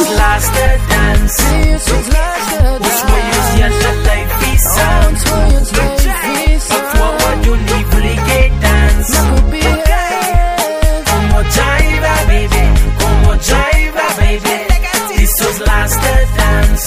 [0.04, 1.36] Was last dance.
[1.36, 2.80] This was last dance.
[2.84, 3.72] Which way is your
[4.08, 5.12] life is on?
[6.70, 9.10] But forward you need fully get dance.
[11.08, 12.64] Como jiva, baby.
[13.00, 14.56] Como jiva, baby.
[15.16, 16.84] This was last dance.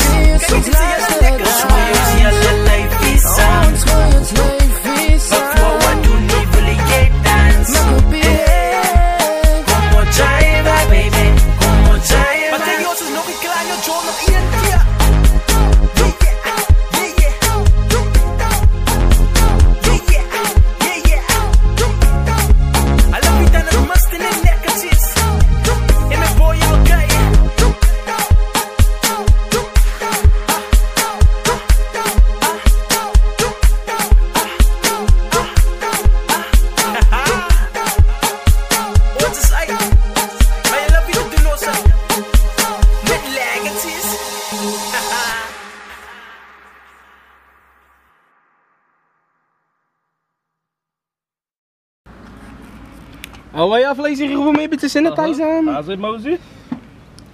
[53.70, 55.68] Oh, ja, vielleicht sich über mir bitte sanitizen.
[55.68, 56.40] Also, Moses?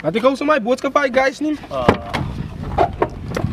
[0.04, 1.60] had ik ook zo mijn Bootskap, guys, nicht?
[1.70, 1.88] Ah.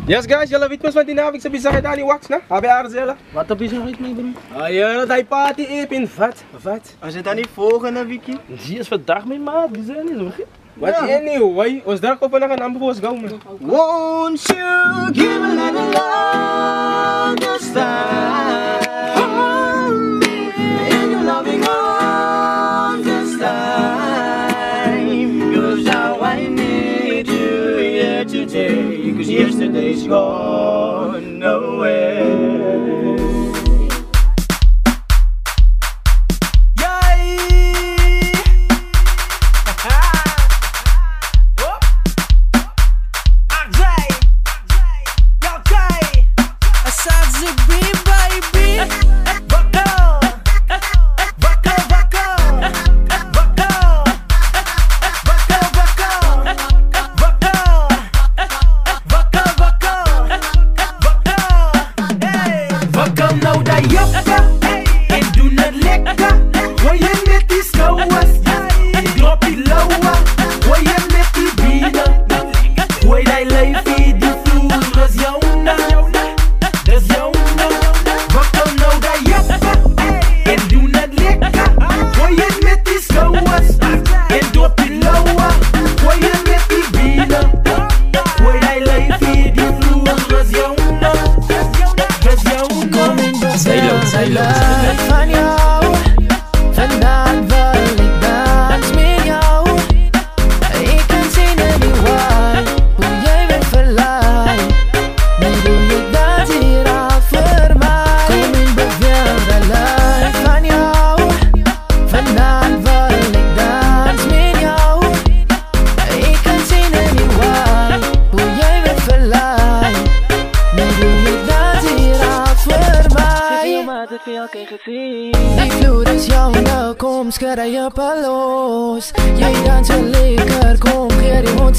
[0.06, 2.36] Yes guys, jullie weten wat die naviks hebben gezegd dat die wax, hè?
[2.48, 4.62] Heb je haar Wat heb je gezegd, mijn broer?
[4.62, 6.94] Ah ja, dat party ep in vat, vat.
[6.98, 8.36] Als je dat niet volgende weekje?
[8.66, 10.32] Die is vandaag mee, maat, die zijn niet,
[10.74, 11.16] Wat ja.
[11.16, 13.16] anyway, ons daar kopen een ambu was gauw.
[13.58, 18.49] Won't you give a little love?
[29.60, 32.19] yesterday's gone nowhere.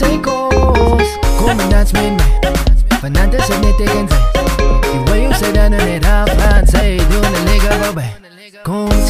[0.01, 2.17] psychos Come and ask me
[2.99, 4.11] For not the significance
[4.93, 8.21] The way you say that Say you're the nigga go back
[8.63, 9.01] Come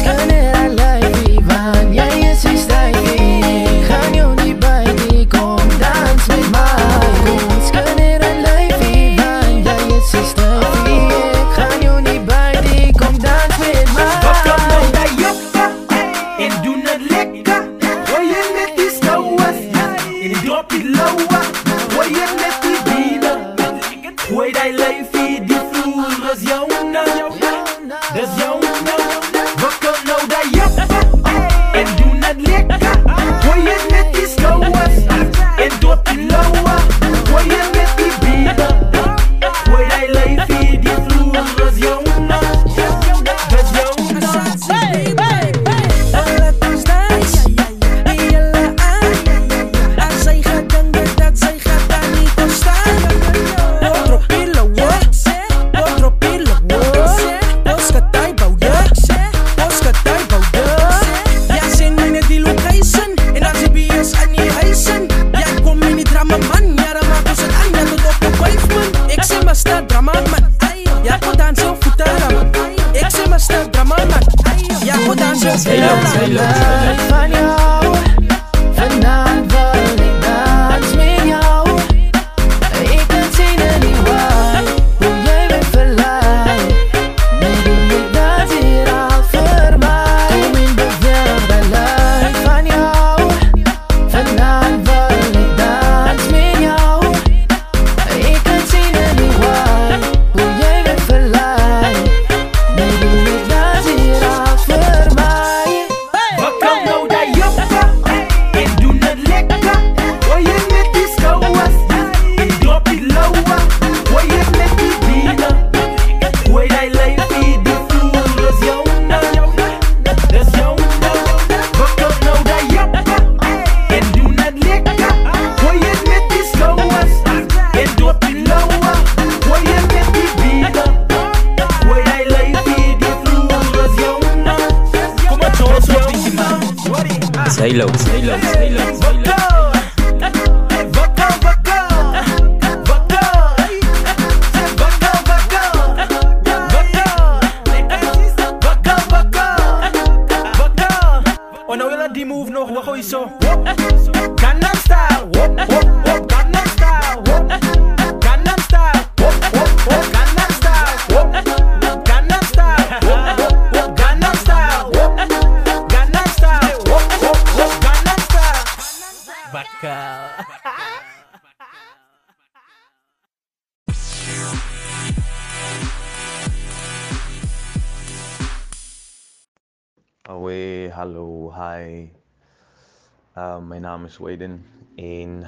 [183.82, 184.60] naam is Waden
[184.94, 185.40] en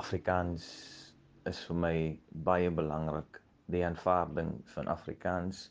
[0.00, 0.66] Afrikaans
[1.44, 1.96] is vir my
[2.48, 3.40] baie belangrik.
[3.68, 5.66] Die aanvaarding van Afrikaans,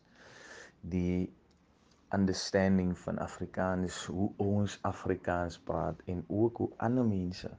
[0.94, 1.32] die
[2.14, 7.50] understanding van Afrikaans, hoe ons Afrikaans praat en ook hoe ander mense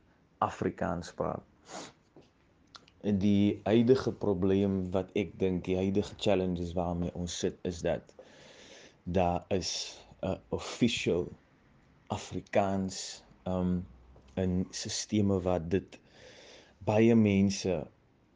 [0.47, 1.42] Afrikaans praat.
[3.03, 8.14] Die huidige probleem wat ek dink, die huidige challenges waarmee ons sit is dat
[9.03, 9.74] daar is
[10.22, 11.28] 'n official
[12.07, 13.82] Afrikaans um
[14.43, 15.99] in sisteme wat dit
[16.91, 17.76] baie mense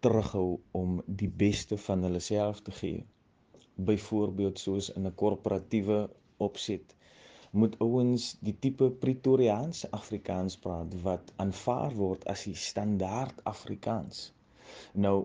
[0.05, 3.05] terughou om die beste van hulle self te gee.
[3.91, 6.01] Byvoorbeeld soos in 'n korporatiewe
[6.49, 6.97] opset
[7.51, 14.21] moet ouens die tipe Pretoriaanse Afrikaans praat wat aanvaar word as die standaard Afrikaans.
[15.07, 15.17] Nou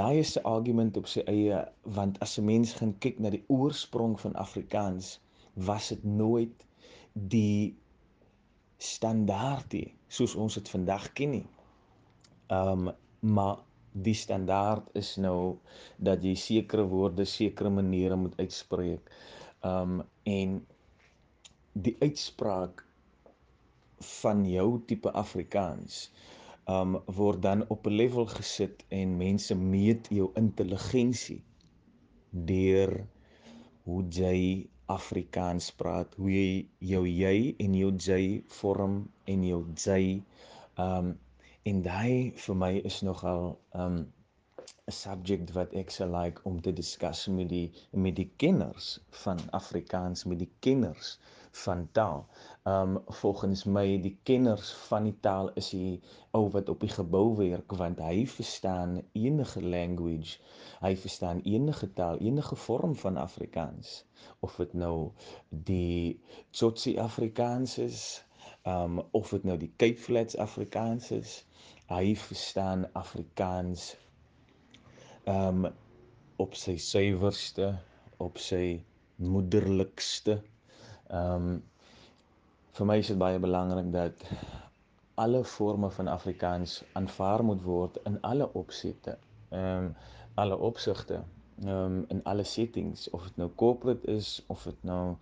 [0.00, 1.60] daai is 'n argument op sy eie
[1.98, 5.08] want as 'n mens gaan kyk na die oorsprong van Afrikaans
[5.70, 6.66] was dit nooit
[7.14, 7.76] die
[8.78, 11.46] standaard nie soos ons dit vandag ken nie.
[12.52, 12.90] Um
[13.24, 13.62] maar
[14.06, 15.56] die standaard is nou
[15.96, 19.10] dat jy sekere woorde sekere maniere moet uitspreek.
[19.64, 20.58] Um en
[21.72, 22.84] die uitspraak
[24.20, 26.10] van jou tipe Afrikaans
[26.70, 31.42] um word dan op 'n level gesit en mense meet jou intelligensie
[32.30, 33.06] deur
[33.84, 36.48] hoe jy Afrikaans praat, hoe jy
[36.92, 38.22] jou jy en jou jy
[38.58, 38.96] vorm
[39.34, 40.02] en jou jy
[40.86, 41.14] um
[41.64, 43.46] en daai vir my is nogal
[43.84, 43.96] um
[44.90, 47.66] 'n subject wat ek se like om te discuss met die
[48.06, 48.88] met die kenners
[49.24, 51.18] van Afrikaans, met die kenners
[51.62, 52.26] van taal.
[52.72, 56.00] Um volgens my die kenners van die taal is die
[56.38, 60.38] ou wat op die gebou werk want hy verstaan enige language.
[60.80, 63.96] Hy verstaan enige taal, enige vorm van Afrikaans.
[64.40, 65.12] Of dit nou
[65.72, 68.00] die Tsotsi Afrikaans is,
[68.76, 71.42] um of dit nou die Cape Flats Afrikaans is.
[71.92, 73.92] Hy verstaan Afrikaans
[75.30, 75.66] um
[76.36, 77.70] op sy suiwerste,
[78.16, 78.82] op sy
[79.22, 80.40] moederlikste.
[81.08, 81.62] Um
[82.74, 84.24] vir my is dit baie belangrik dat
[85.22, 89.16] alle forme van Afrikaans aanvaar moet word in alle opsette.
[89.54, 89.94] Um
[90.34, 91.22] alle opsigte,
[91.62, 95.16] um in alle settings of dit nou corporate is of dit nou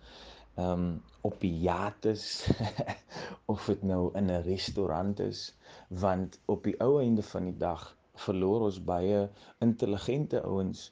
[0.59, 2.49] um op die yacht is
[3.53, 5.53] of dit nou in 'n restaurant is
[5.87, 10.91] want op die ou einde van die dag verloor ons baie intelligente ouens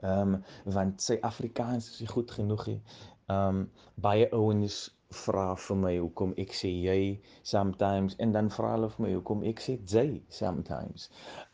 [0.00, 2.78] Ehm um, want sy Afrikaans is nie goed genoeg nie.
[3.32, 3.58] Ehm um,
[4.06, 4.78] baie ouens
[5.20, 7.02] vra vir my hoekom ek sê jy
[7.52, 10.06] sometimes en dan vra hulle vir my hoekom ek sê jy
[10.38, 11.08] sometimes.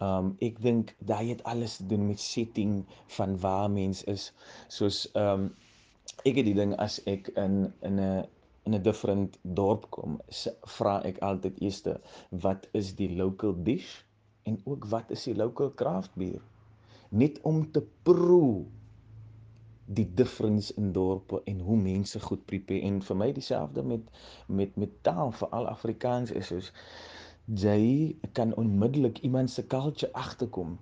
[0.09, 2.79] Um, ek dink daai het alles te doen met setting
[3.18, 4.31] van waar mens is.
[4.79, 5.51] Soos um,
[6.22, 8.24] ek het die ding as ek in in 'n
[8.66, 10.20] in 'n different dorp kom,
[10.79, 11.83] vra ek altyd eers
[12.47, 14.05] wat is die local dish
[14.51, 16.42] en ook wat is die local craft beer?
[17.09, 18.64] net om te proe
[19.86, 24.09] die difference in dorpe en hoe mense goed prepare en vir my dieselfde met
[24.61, 26.72] met met taal veral Afrikaans is soos
[27.62, 30.78] jy kan onmiddellik iemand se culture agterkom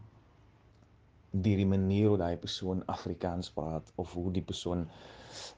[1.31, 4.87] deur die manier hoe daai persoon Afrikaans praat of hoe die persoon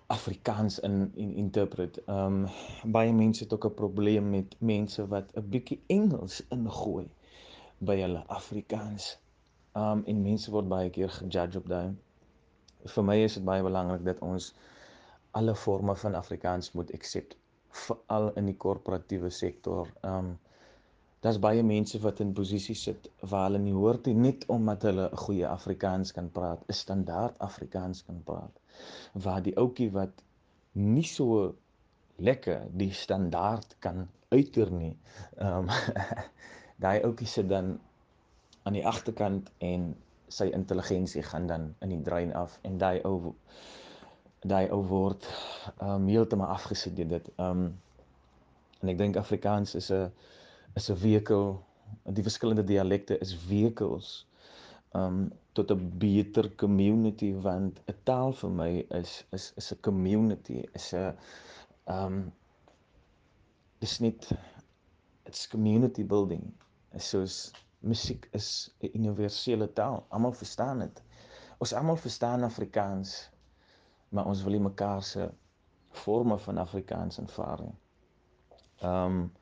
[0.09, 1.99] Afrikaans in, in interpret.
[2.07, 7.07] Ehm um, baie mense het ook 'n probleem met mense wat 'n bietjie Engels ingooi
[7.79, 9.17] by hulle Afrikaans.
[9.77, 11.93] Um en mense word baie keer gejudge op daai.
[12.93, 14.53] Vir my is dit baie belangrik dat ons
[15.37, 17.37] alle forme van Afrikaans moet accept
[17.85, 19.91] veral in die korporatiewe sektor.
[20.03, 20.37] Um
[21.25, 25.09] daar's baie mense wat in posisies sit waar hulle nie hoort nie net omdat hulle
[25.11, 28.61] 'n goeie Afrikaans kan praat, 'n standaard Afrikaans kan praat.
[29.13, 30.23] Waar die ouetjie wat
[30.73, 31.55] nie so
[32.17, 34.97] lekker die standaard kan uiter nie.
[35.37, 35.69] Um
[36.83, 37.79] daai ouetjie sit dan
[38.63, 39.95] aan die agterkant en
[40.29, 43.35] sy intelligensie gaan dan in die drein af en daai ou
[44.47, 45.27] daai ou word
[45.83, 47.31] um heeltemal afgesit deur dit.
[47.39, 47.69] Um
[48.83, 50.11] en ek dink Afrikaans is 'n
[50.77, 51.57] is 'n vehikel
[52.19, 54.27] die verskillende dialekte is vehicles
[54.95, 60.59] um tot 'n beter community want 'n taal vir my is is is 'n community
[60.75, 61.17] is 'n
[61.87, 62.33] um
[63.81, 64.31] dis net
[65.27, 66.53] it's community building.
[66.99, 70.07] Soos musiek is 'n universele taal.
[70.09, 71.03] Almal verstaan dit.
[71.59, 73.31] Ons almal verstaan Afrikaans,
[74.09, 75.31] maar ons wil nie mekaar se
[75.91, 77.77] forme van Afrikaans aanvaar nie.
[78.81, 79.33] Ehm um,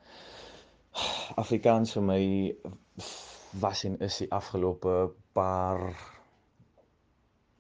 [1.35, 2.23] Afrikaans vir my
[3.61, 4.93] was en is die afgelope
[5.33, 5.81] paar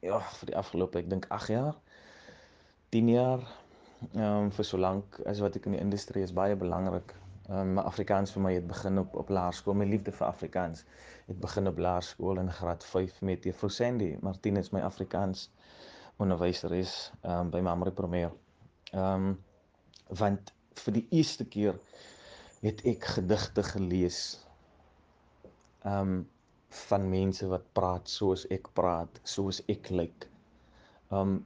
[0.05, 1.74] ja, vir die afgelope ek dink 8 jaar,
[2.95, 3.42] 10 jaar,
[4.12, 7.14] ehm um, vir so lank as wat ek in die industrie is baie belangrik.
[7.49, 9.74] Ehm um, Afrikaans vir my het begin op op laerskool.
[9.76, 10.84] My liefde vir Afrikaans
[11.26, 15.51] het begin op laerskool in graad 5 met Juffrou Sandy Martinez my Afrikaans
[16.16, 18.32] onderwyseres ehm um, by Mamre Premier.
[18.92, 19.36] Ehm um,
[20.09, 21.76] want vir die eerste keer
[22.64, 24.20] het ek gedigte gelees
[25.82, 26.28] ehm um,
[26.88, 30.30] van mense wat praat soos ek praat, soos ek lyk.
[31.11, 31.40] Ehm um,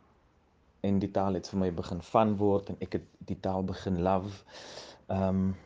[0.86, 3.98] en die taal het vir my begin van word en ek het die taal begin
[4.06, 4.44] love.
[5.08, 5.56] Ehm um,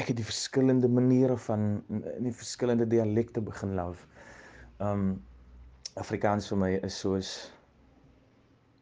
[0.00, 1.82] ek het die verskillende maniere van
[2.22, 3.78] die verskillende dialekte begin.
[3.78, 3.98] Ehm
[4.90, 5.22] um,
[6.02, 7.28] Afrikaans vir my is soos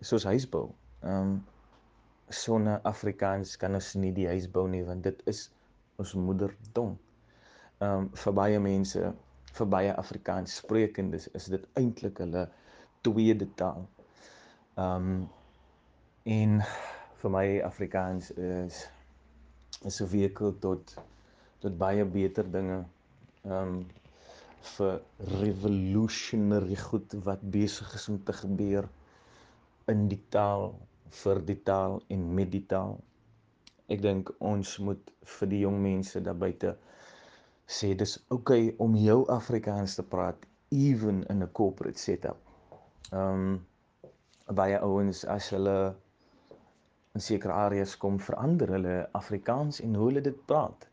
[0.01, 0.71] soos huisbou.
[1.05, 1.43] Um,
[2.33, 5.51] sonder Afrikaans kan ons nie die huis bou nie want dit is
[6.01, 6.97] ons moedertong.
[7.83, 9.13] Ehm um, vir baie mense,
[9.53, 12.47] vir baie Afrikaans sprekendes is dit eintlik hulle
[13.05, 13.85] tweede taal.
[14.81, 15.29] Um,
[16.25, 16.63] en
[17.21, 18.87] vir my Afrikaans is
[19.91, 20.95] is 'n vehikel tot
[21.63, 22.85] tot baie beter dinge.
[23.45, 23.85] Ehm um,
[24.77, 25.01] vir
[25.43, 28.87] revolutionary goed wat besig is om te gebeur
[29.93, 30.69] in die taal
[31.23, 32.95] vir die taal en met die taal.
[33.89, 36.77] Ek dink ons moet vir die jong mense daar buite
[37.79, 42.39] sê dis oukei okay om jou Afrikaans te praat even in 'n corporate setup.
[43.13, 43.61] Ehm um,
[44.61, 45.95] baie ouens as hulle
[47.13, 50.89] in sekere areas kom verander hulle Afrikaans en hoe hulle dit praat.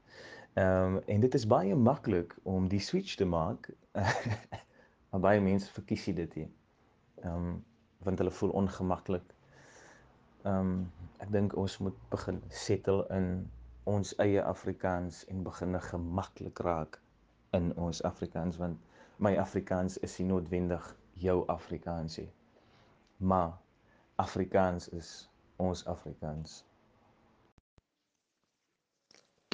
[0.54, 3.70] Ehm um, en dit is baie maklik om die switch te maak.
[5.10, 6.50] maar baie mense verkies dit nie.
[7.24, 7.66] Ehm um,
[8.04, 9.36] want hulle voel ongemaklik.
[10.44, 13.50] Ehm um, ek dink ons moet begin settle in
[13.84, 17.00] ons eie Afrikaans en begin gemaklik raak
[17.52, 18.78] in ons Afrikaans want
[19.18, 22.30] my Afrikaans is nie noodwendig jou Afrikaans nie.
[23.18, 23.58] Maar
[24.16, 25.29] Afrikaans is
[25.60, 26.64] ons Afrikaans.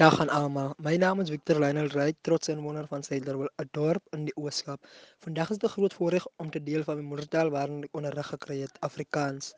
[0.00, 0.74] Dag aan almal.
[0.86, 4.86] My naam is Victor Lionel Wright, trots inwoner van Suiderwil, 'n dorp in die Ooskaap.
[5.24, 8.28] Vandag is dit 'n groot voorreg om te deel van my moedertaal waarin ek onderrig
[8.34, 9.54] gekry het, Afrikaans.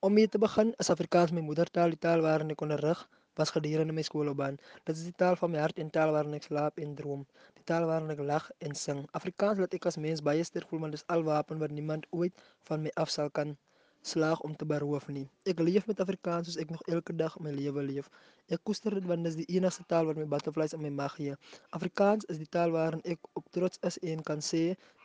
[0.00, 3.92] Om mee te begin, is Afrikaans my moedertaal, die taal waarin ek onderrig was gedurende
[3.92, 4.58] my skoolloopbaan.
[4.84, 7.26] Dit is die taal van my hart en taal waarin ek slaap en droom.
[7.54, 9.08] Die taal waarin ek lag en sing.
[9.12, 12.06] Afrikaans laat ek as mens baie sterk voel want dit is al wapen wat niemand
[12.10, 12.34] ooit
[12.68, 13.56] van my af sal kan
[14.02, 15.26] slaag om te beroof nie.
[15.52, 18.06] Ek leef met Afrikaans soos ek nog elke dag my lewe leef.
[18.56, 21.16] Ek koester dit want dit is die enigste taal wat my butterflies in my mag
[21.18, 21.34] gee.
[21.76, 24.62] Afrikaans is die taal waarin ek ook trots is en kan sê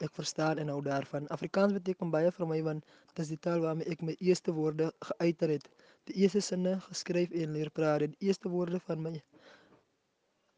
[0.07, 1.27] ek verstaan en hou daarvan.
[1.37, 4.91] Afrikaans beteken baie vir my want dit is die taal waarmee ek my eerste woorde
[5.11, 5.69] geuiter het.
[6.09, 8.07] Die eerste sinne geskryf en leer praat.
[8.15, 9.15] Die eerste woorde van my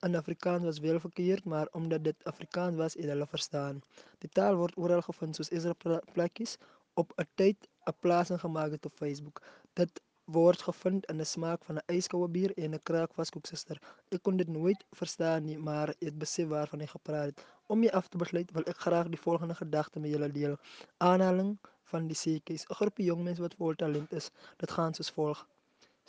[0.06, 3.82] in Afrikaans was wel verkeerd, maar omdat dit Afrikaans was, het hulle verstaan.
[4.22, 5.74] Die taal word oral gevind soos Ezra
[6.14, 6.58] plekkies
[6.94, 9.42] op 'n tyd 'n plasing gemaak het op Facebook.
[9.74, 10.02] Dit
[10.36, 13.78] word gevind in 'n smaak van 'n yskoue bier en 'n kraakvaskoeksuster.
[14.16, 17.46] Ek kon dit nooit verstaan nie, maar ek besef waarvan hy gepraat het.
[17.68, 20.58] Om jy af te besluit, wil ek graag die volgende gedagte met julle deel.
[20.98, 21.58] Aanhaling
[21.92, 22.66] van die seetjies.
[22.70, 24.32] 'n Groepie jong mense wat vol talent is.
[24.58, 25.48] Dit gaan soos volg: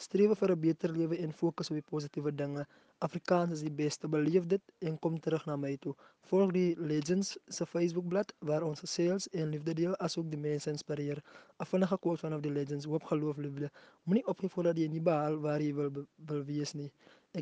[0.05, 2.64] Streef vir 'n beter lewe en fokus op die positiewe dinge.
[3.07, 4.09] Afrikaans is die beste.
[4.14, 5.94] Beleef dit en kom terug na my toe.
[6.30, 11.22] Volg die Legends se Facebookblad waar ons gesels en liefde deel asook die mense inspireer.
[11.59, 13.72] 'n Vinnige quote vanaf die Legends: Hoop, geloof, liefde.
[14.05, 15.90] Moenie opgee voordat jy nie behaal waar jy wil
[16.30, 16.90] wil wees nie.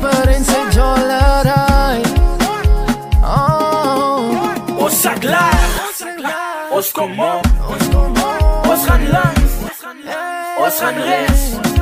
[0.00, 2.02] apparenze già la rai
[4.78, 5.54] Os saklar
[6.72, 7.40] Os komor
[8.70, 9.52] Os ranlans
[10.64, 11.79] Os ranres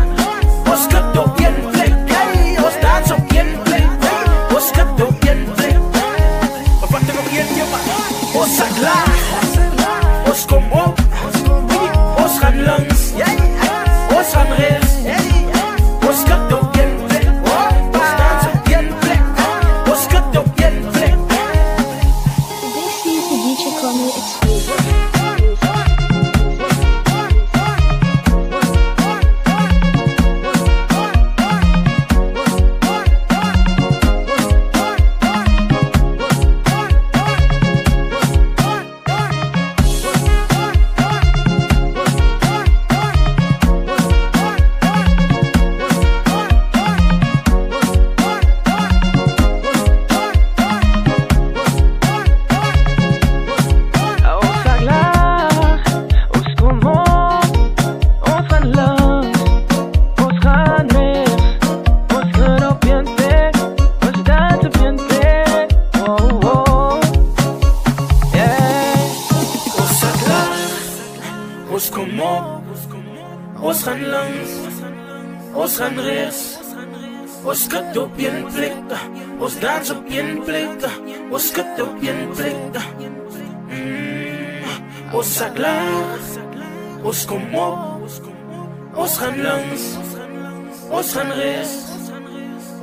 [91.09, 91.87] Busrenriss,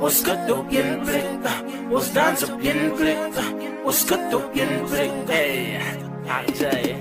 [0.00, 1.22] was gut op jeden Blick,
[1.88, 3.16] was Tanz auf jeden Blick,
[3.84, 5.78] was gut auf jeden Blick, ey,
[6.58, 6.96] ey,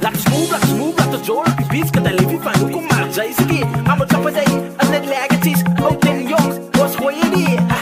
[0.00, 2.86] Laks mu, laks mu, blab der Joe, laks Beats, kann der Levi fahren, du komm
[2.88, 3.46] mal, Jay-Z,
[3.86, 4.44] Mama Chopper Day,
[4.76, 7.81] an der Legacies, auch den Jungs, was hohe die, ah.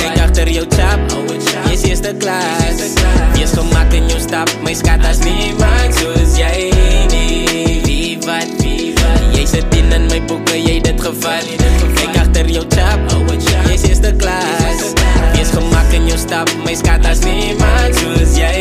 [0.00, 0.98] Kijk achter jouw chap,
[1.66, 2.92] je is eerste klas.
[3.34, 6.72] Je is gemaakt in jouw stap, mijn schat als niemand zoals jij.
[7.08, 9.36] Nee, wie wat, wie wat.
[9.36, 11.42] Jij zit in en mijn boeken, jij dit gevaar.
[11.94, 12.98] Kijk achter jouw chap,
[13.66, 14.92] je is eerste klas.
[15.32, 18.59] Je is gemaakt in jouw stap, mijn schat als niemand zoals jij.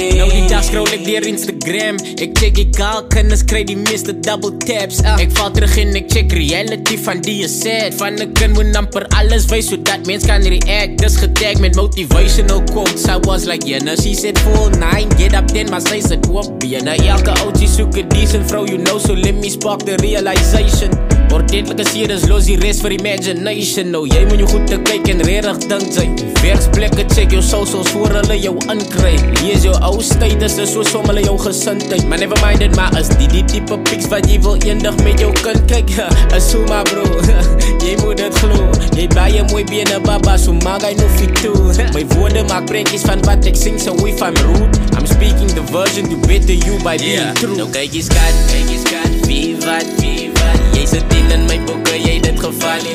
[0.70, 1.98] Scroll ek deur Instagram.
[2.22, 5.98] Ek check die kaal kinders kry die meeste double taps uh, Ek val terug en
[5.98, 10.06] ek check reality van die is sad Van 'n kind moet amper alles wys sodat
[10.06, 11.00] mens kan react.
[11.02, 13.08] Dis getag met motivational quotes.
[13.10, 15.10] I was like, yeah, no, she said full nine.
[15.18, 16.96] Get up then, maar sy sit op bene.
[17.02, 20.94] Elke outie soek 'n decent vrou, you know So let me spark the realization.
[21.34, 23.90] Ordentlike seer is los die rest vir imagination.
[23.90, 26.08] Nou jy moet jou goed te kyk en regtig dink jy
[26.44, 29.16] Werksplekke check jou socials voor hulle jou inkry.
[29.42, 32.08] Lees jou ou status is so som hulle jou gesindheid?
[32.08, 35.20] Maar never mind it, maar is die die type pics wat jy wil eendag met
[35.20, 35.92] jou kind kyk
[36.38, 37.04] Is so maar bro,
[37.86, 38.70] jy moet dit glo.
[38.96, 41.56] Jy het baie mooi bene baba, so maak hy no fit toe.
[41.96, 45.64] My woorde maak prentjies van wat ek sing, so if I'm rude I'm speaking the
[45.72, 47.34] version to better you by being yeah.
[47.40, 47.56] true.
[47.60, 50.39] Nou kyk jy skat, kyk jy skat, wie wat, wie wat
[50.74, 52.86] Jy sit in in my boeke, jy het dit geval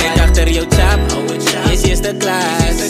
[0.00, 1.02] Kyk agter jou chap,
[1.68, 2.82] jy's eerste klas.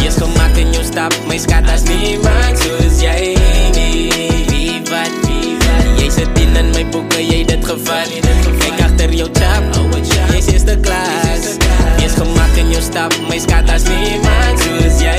[0.00, 3.34] Wees gemak in jou stap, my skat as niemand soos jy
[3.76, 4.10] nie
[4.50, 5.90] Wie wat, wie wat?
[6.00, 8.14] Jy sit in in my boeke, jy het dit geval
[8.62, 9.82] Kyk agter jou chap,
[10.34, 11.54] jy's eerste klas.
[11.98, 15.18] Wees gemak in jou stap, my skat as niemand soos jy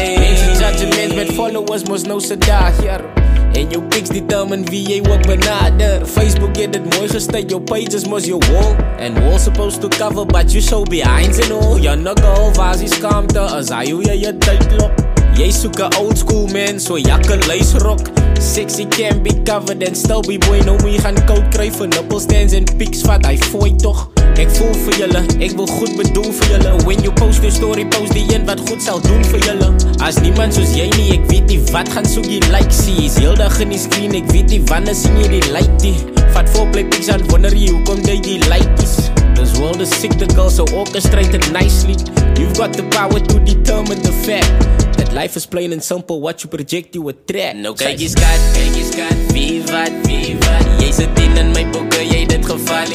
[0.61, 3.24] Judgment met followers mos nou se dag hier
[3.55, 6.05] En jou pics determine wie jy ook benader.
[6.05, 8.75] Facebook het dit mooi gestel, jou page is mos jou wall.
[8.99, 11.79] And wall supposed to cover, but you show behind and all.
[11.79, 15.79] Jou nigga, waar is die skamte, as hy hoe jy jy tyd lok Jy soek
[15.83, 20.59] 'n old school man, so jakke luisrok Sexy can be covered and still be boy
[20.65, 23.25] Nou moet jy gaan koud kry vir nipple stands en pics Vat.
[23.25, 26.71] Hy fooi toch Ek voel vir julle, ek wil goed bedoel vir julle.
[26.83, 29.69] When you post your story, post die een wat goed sal doen vir julle.
[30.03, 33.15] As niemand soos jy nie, ek weet nie wat gaan soek jy like See, is
[33.21, 35.95] heel dag in die screen, ek weet nie wanneer sien jy die light die
[36.35, 38.97] Vat voorplay pics aan, wonder jy hoekom jy die likekies
[39.39, 41.95] This world is sick, the girl so orchestrate it nicely.
[42.35, 46.43] You've got the power to determine the fact That life is plain and simple, what
[46.43, 50.65] you project you attract Nou kyk jy skat, kyk jy skat, wie wat, wie wat?
[50.81, 52.89] Jy sit in in my boeke, jy het dit geval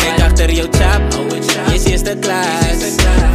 [0.00, 1.06] Kyk agter jou chap,
[1.70, 2.82] jy's eerste klas.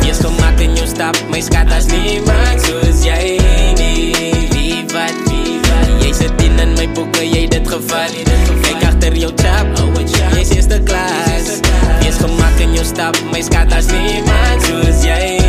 [0.03, 3.37] Wees gemak in jou stap, my skat as niemand soos jy
[3.79, 4.11] nie
[4.51, 5.95] Wie wat, wie wat?
[6.03, 8.21] Jy sit in in my boeke, jy het dit geval
[8.67, 9.71] Kyk agter jou chap,
[10.35, 11.61] jy's eerste klas.
[12.03, 15.46] Wees gemak in jou stap, my skat as niemand soos jy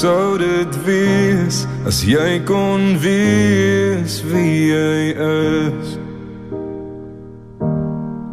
[0.00, 5.90] sou dit wees as jy kon wees wie jy is?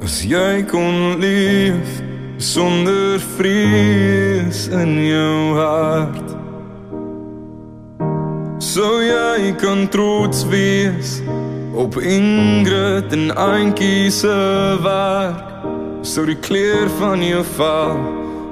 [0.05, 1.97] As jy kon leef
[2.39, 6.29] sonder vrees in jou hart.
[8.63, 11.17] Sou jy kan trots wees
[11.75, 14.37] op Ingrid en Antjie se
[14.85, 15.43] werk.
[16.07, 17.99] Sou die kleur van jou val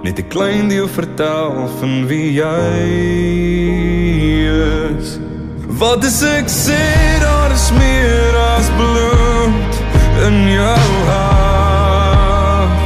[0.06, 2.72] net 'n klein deel vertel van wie jy
[4.97, 5.08] is.
[5.82, 6.84] Wat is ek sê
[7.26, 9.74] daar is meer as bloed
[10.28, 12.84] in jou hart.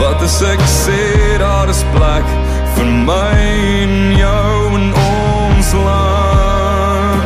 [0.00, 1.02] Wat is ek sê
[1.38, 2.26] daar is plek
[2.74, 3.36] vir my
[3.84, 7.24] en jou in ons land.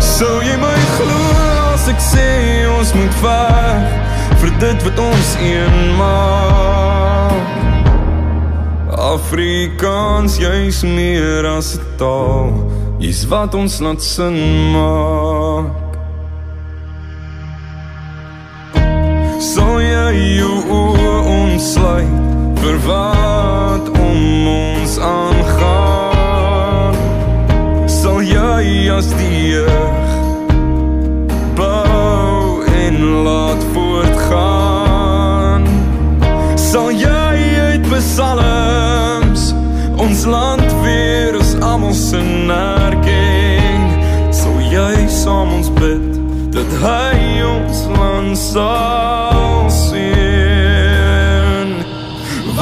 [0.00, 1.20] Sou jy my glo
[1.74, 2.28] as ek sê
[2.78, 4.06] ons moet veg
[4.40, 7.54] vir dit wat ons een maak.
[8.96, 12.52] Afrikaans jy's meer as 'n taal
[12.98, 14.36] jy's wat ons laat sin
[14.72, 15.86] maak.
[19.52, 22.14] Sal jy jou oë ontsluit
[22.60, 26.94] vir wat om ons aangaan?
[28.00, 29.35] Sal jy as die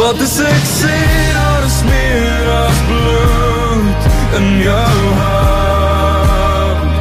[0.05, 0.97] wat is ek sê
[1.35, 4.03] daar is meer as bloed
[4.39, 6.93] in jou hart.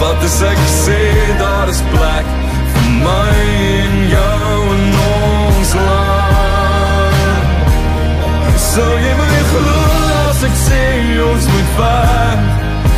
[0.00, 1.02] Wat is ek sê
[1.38, 2.26] daar is plek
[2.74, 3.38] vir my
[3.84, 7.56] en jou in ons land.
[8.66, 9.80] Sou jy my glo
[10.26, 10.84] as ek sê
[11.30, 12.38] ons moet weg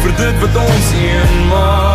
[0.02, 1.89] vir dit wat ons een maak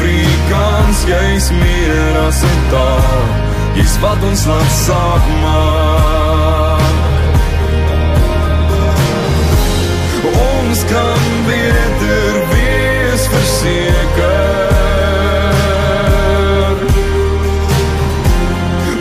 [0.00, 3.24] Afrikaans jy's meer as 'n taal.
[3.76, 6.80] Jy's wat ons land saak maak
[10.70, 14.46] ons kan beter wees verseker.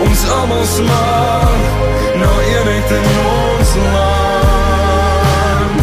[0.06, 1.62] Ons almal smaak
[2.22, 3.06] na eenheid in
[3.39, 5.78] ons land.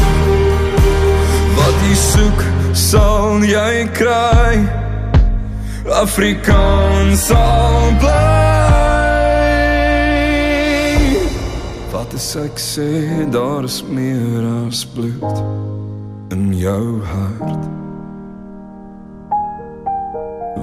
[1.57, 2.41] Wat jy soek
[2.73, 4.86] sal jy kry
[5.97, 8.13] Afrikaans sal bly.
[11.89, 15.39] Wat as ek sê daar is meer as bloed
[16.37, 17.65] in jou hart.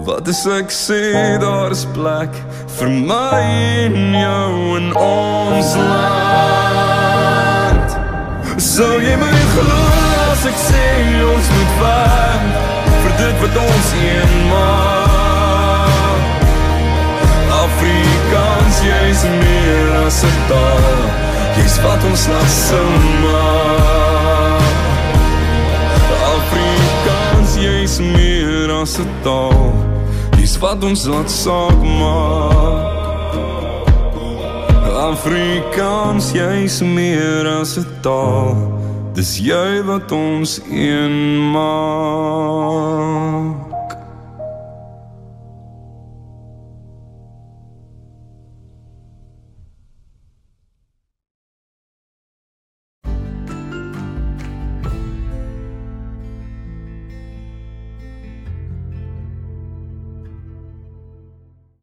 [0.06, 1.02] Wat as ek sê
[1.42, 2.34] daar is plek
[2.78, 3.42] vir my
[3.88, 7.04] en jou in ons land.
[8.62, 9.82] Sou jy my glo
[10.30, 10.86] as ek sê
[11.26, 12.44] ons moet weg
[13.02, 14.34] vir dit wat ons een
[18.88, 21.02] jy's meer as 'n taal
[21.56, 22.24] jy's wat ons
[22.68, 24.64] sing maak
[26.36, 29.66] Afrikaans jy's meer as 'n taal
[30.38, 32.94] jy's wat ons laat saak maak
[35.12, 38.56] Afrikaans jy's meer as 'n taal
[39.16, 41.16] dis jy wat ons een
[41.54, 42.94] maak